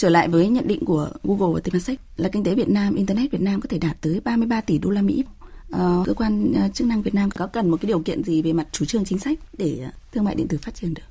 Trở 0.00 0.08
lại 0.08 0.28
với 0.28 0.48
nhận 0.48 0.68
định 0.68 0.84
của 0.84 1.10
Google 1.22 1.54
và 1.54 1.60
Temasek 1.60 2.00
là 2.16 2.28
kinh 2.28 2.44
tế 2.44 2.54
Việt 2.54 2.68
Nam, 2.68 2.94
Internet 2.94 3.30
Việt 3.30 3.40
Nam 3.40 3.60
có 3.60 3.66
thể 3.68 3.78
đạt 3.78 3.96
tới 4.00 4.20
33 4.24 4.60
tỷ 4.60 4.78
đô 4.78 4.90
la 4.90 5.02
Mỹ. 5.02 5.24
Ờ, 5.70 6.02
cơ 6.06 6.14
quan 6.14 6.52
ờ, 6.56 6.68
chức 6.74 6.86
năng 6.86 7.02
Việt 7.02 7.14
Nam 7.14 7.30
có 7.30 7.46
cần 7.46 7.70
một 7.70 7.76
cái 7.80 7.86
điều 7.86 8.00
kiện 8.00 8.24
gì 8.24 8.42
về 8.42 8.52
mặt 8.52 8.66
chủ 8.72 8.84
trương 8.84 9.04
chính 9.04 9.18
sách 9.18 9.38
để 9.58 9.78
ờ, 9.84 9.90
thương 10.12 10.24
mại 10.24 10.34
điện 10.34 10.48
tử 10.48 10.58
phát 10.62 10.74
triển 10.74 10.94
được? 10.94 11.02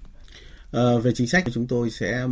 À, 0.71 0.97
về 1.03 1.11
chính 1.15 1.27
sách 1.27 1.43
thì 1.45 1.51
chúng 1.51 1.67
tôi 1.67 1.89
sẽ 1.89 2.27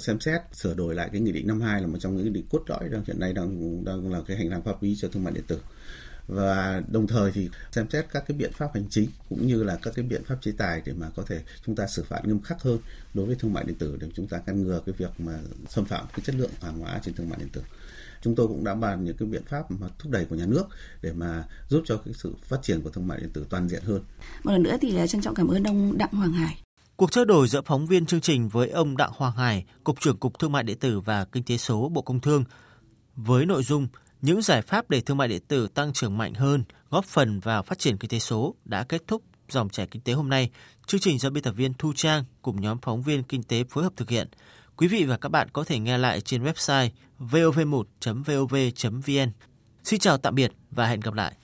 xem 0.00 0.20
xét 0.20 0.40
sửa 0.52 0.74
đổi 0.74 0.94
lại 0.94 1.08
cái 1.12 1.20
nghị 1.20 1.32
định 1.32 1.46
52 1.46 1.80
là 1.80 1.86
một 1.86 1.98
trong 2.00 2.16
những 2.16 2.24
nghị 2.24 2.30
định 2.30 2.46
cốt 2.50 2.62
lõi 2.66 2.88
đang 2.88 3.02
hiện 3.06 3.20
nay 3.20 3.32
đang 3.32 3.84
đang 3.84 4.12
là 4.12 4.20
cái 4.26 4.36
hành 4.36 4.48
lang 4.48 4.62
pháp 4.62 4.82
lý 4.82 4.96
cho 5.00 5.08
thương 5.08 5.24
mại 5.24 5.32
điện 5.32 5.44
tử 5.46 5.58
và 6.26 6.82
đồng 6.88 7.06
thời 7.06 7.32
thì 7.32 7.48
xem 7.72 7.90
xét 7.90 8.06
các 8.12 8.24
cái 8.28 8.36
biện 8.36 8.52
pháp 8.52 8.70
hành 8.74 8.84
chính 8.90 9.08
cũng 9.28 9.46
như 9.46 9.62
là 9.62 9.78
các 9.82 9.94
cái 9.96 10.04
biện 10.04 10.24
pháp 10.24 10.36
chế 10.40 10.52
tài 10.58 10.82
để 10.84 10.92
mà 10.92 11.10
có 11.16 11.22
thể 11.26 11.40
chúng 11.66 11.76
ta 11.76 11.86
xử 11.86 12.04
phạt 12.08 12.20
nghiêm 12.24 12.42
khắc 12.42 12.62
hơn 12.62 12.78
đối 13.14 13.26
với 13.26 13.36
thương 13.38 13.52
mại 13.52 13.64
điện 13.64 13.76
tử 13.78 13.96
để 14.00 14.08
chúng 14.14 14.26
ta 14.26 14.40
ngăn 14.46 14.62
ngừa 14.62 14.80
cái 14.86 14.94
việc 14.98 15.10
mà 15.18 15.38
xâm 15.68 15.84
phạm 15.84 16.06
cái 16.12 16.20
chất 16.24 16.34
lượng 16.34 16.50
hàng 16.62 16.78
hóa 16.78 17.00
trên 17.04 17.14
thương 17.14 17.28
mại 17.28 17.38
điện 17.38 17.48
tử 17.52 17.62
chúng 18.22 18.34
tôi 18.34 18.48
cũng 18.48 18.64
đã 18.64 18.74
bàn 18.74 19.04
những 19.04 19.16
cái 19.16 19.28
biện 19.28 19.42
pháp 19.44 19.70
mà 19.70 19.88
thúc 19.98 20.12
đẩy 20.12 20.24
của 20.24 20.36
nhà 20.36 20.46
nước 20.46 20.64
để 21.02 21.12
mà 21.12 21.44
giúp 21.68 21.82
cho 21.84 21.96
cái 22.04 22.14
sự 22.14 22.34
phát 22.42 22.62
triển 22.62 22.82
của 22.82 22.90
thương 22.90 23.06
mại 23.06 23.20
điện 23.20 23.30
tử 23.32 23.46
toàn 23.50 23.68
diện 23.68 23.82
hơn. 23.82 24.02
Một 24.44 24.52
lần 24.52 24.62
nữa 24.62 24.76
thì 24.80 24.98
trân 25.08 25.20
trọng 25.20 25.34
cảm 25.34 25.48
ơn 25.48 25.64
ông 25.64 25.98
Đặng 25.98 26.12
Hoàng 26.12 26.32
Hải. 26.32 26.62
Cuộc 26.96 27.12
trao 27.12 27.24
đổi 27.24 27.48
giữa 27.48 27.62
phóng 27.66 27.86
viên 27.86 28.06
chương 28.06 28.20
trình 28.20 28.48
với 28.48 28.70
ông 28.70 28.96
Đặng 28.96 29.10
Hoàng 29.14 29.36
Hải, 29.36 29.64
Cục 29.84 30.00
trưởng 30.00 30.16
Cục 30.16 30.38
Thương 30.38 30.52
mại 30.52 30.62
điện 30.62 30.78
tử 30.78 31.00
và 31.00 31.24
Kinh 31.24 31.42
tế 31.44 31.56
số 31.56 31.88
Bộ 31.88 32.02
Công 32.02 32.20
Thương 32.20 32.44
với 33.16 33.46
nội 33.46 33.62
dung 33.62 33.88
những 34.22 34.42
giải 34.42 34.62
pháp 34.62 34.90
để 34.90 35.00
thương 35.00 35.16
mại 35.16 35.28
điện 35.28 35.42
tử 35.48 35.68
tăng 35.68 35.92
trưởng 35.92 36.18
mạnh 36.18 36.34
hơn, 36.34 36.64
góp 36.90 37.04
phần 37.04 37.40
vào 37.40 37.62
phát 37.62 37.78
triển 37.78 37.96
kinh 37.96 38.10
tế 38.10 38.18
số 38.18 38.54
đã 38.64 38.84
kết 38.84 39.02
thúc 39.06 39.22
dòng 39.48 39.68
chảy 39.68 39.86
kinh 39.86 40.02
tế 40.02 40.12
hôm 40.12 40.28
nay. 40.28 40.50
Chương 40.86 41.00
trình 41.00 41.18
do 41.18 41.30
biên 41.30 41.42
tập 41.42 41.54
viên 41.56 41.74
Thu 41.74 41.92
Trang 41.96 42.24
cùng 42.42 42.60
nhóm 42.60 42.78
phóng 42.82 43.02
viên 43.02 43.22
kinh 43.22 43.42
tế 43.42 43.64
phối 43.70 43.84
hợp 43.84 43.92
thực 43.96 44.10
hiện. 44.10 44.28
Quý 44.76 44.88
vị 44.88 45.04
và 45.04 45.16
các 45.16 45.28
bạn 45.28 45.48
có 45.52 45.64
thể 45.64 45.78
nghe 45.78 45.98
lại 45.98 46.20
trên 46.20 46.44
website 46.44 46.88
vov1.vov.vn. 47.18 49.32
Xin 49.84 50.00
chào 50.00 50.18
tạm 50.18 50.34
biệt 50.34 50.52
và 50.70 50.86
hẹn 50.86 51.00
gặp 51.00 51.14
lại. 51.14 51.36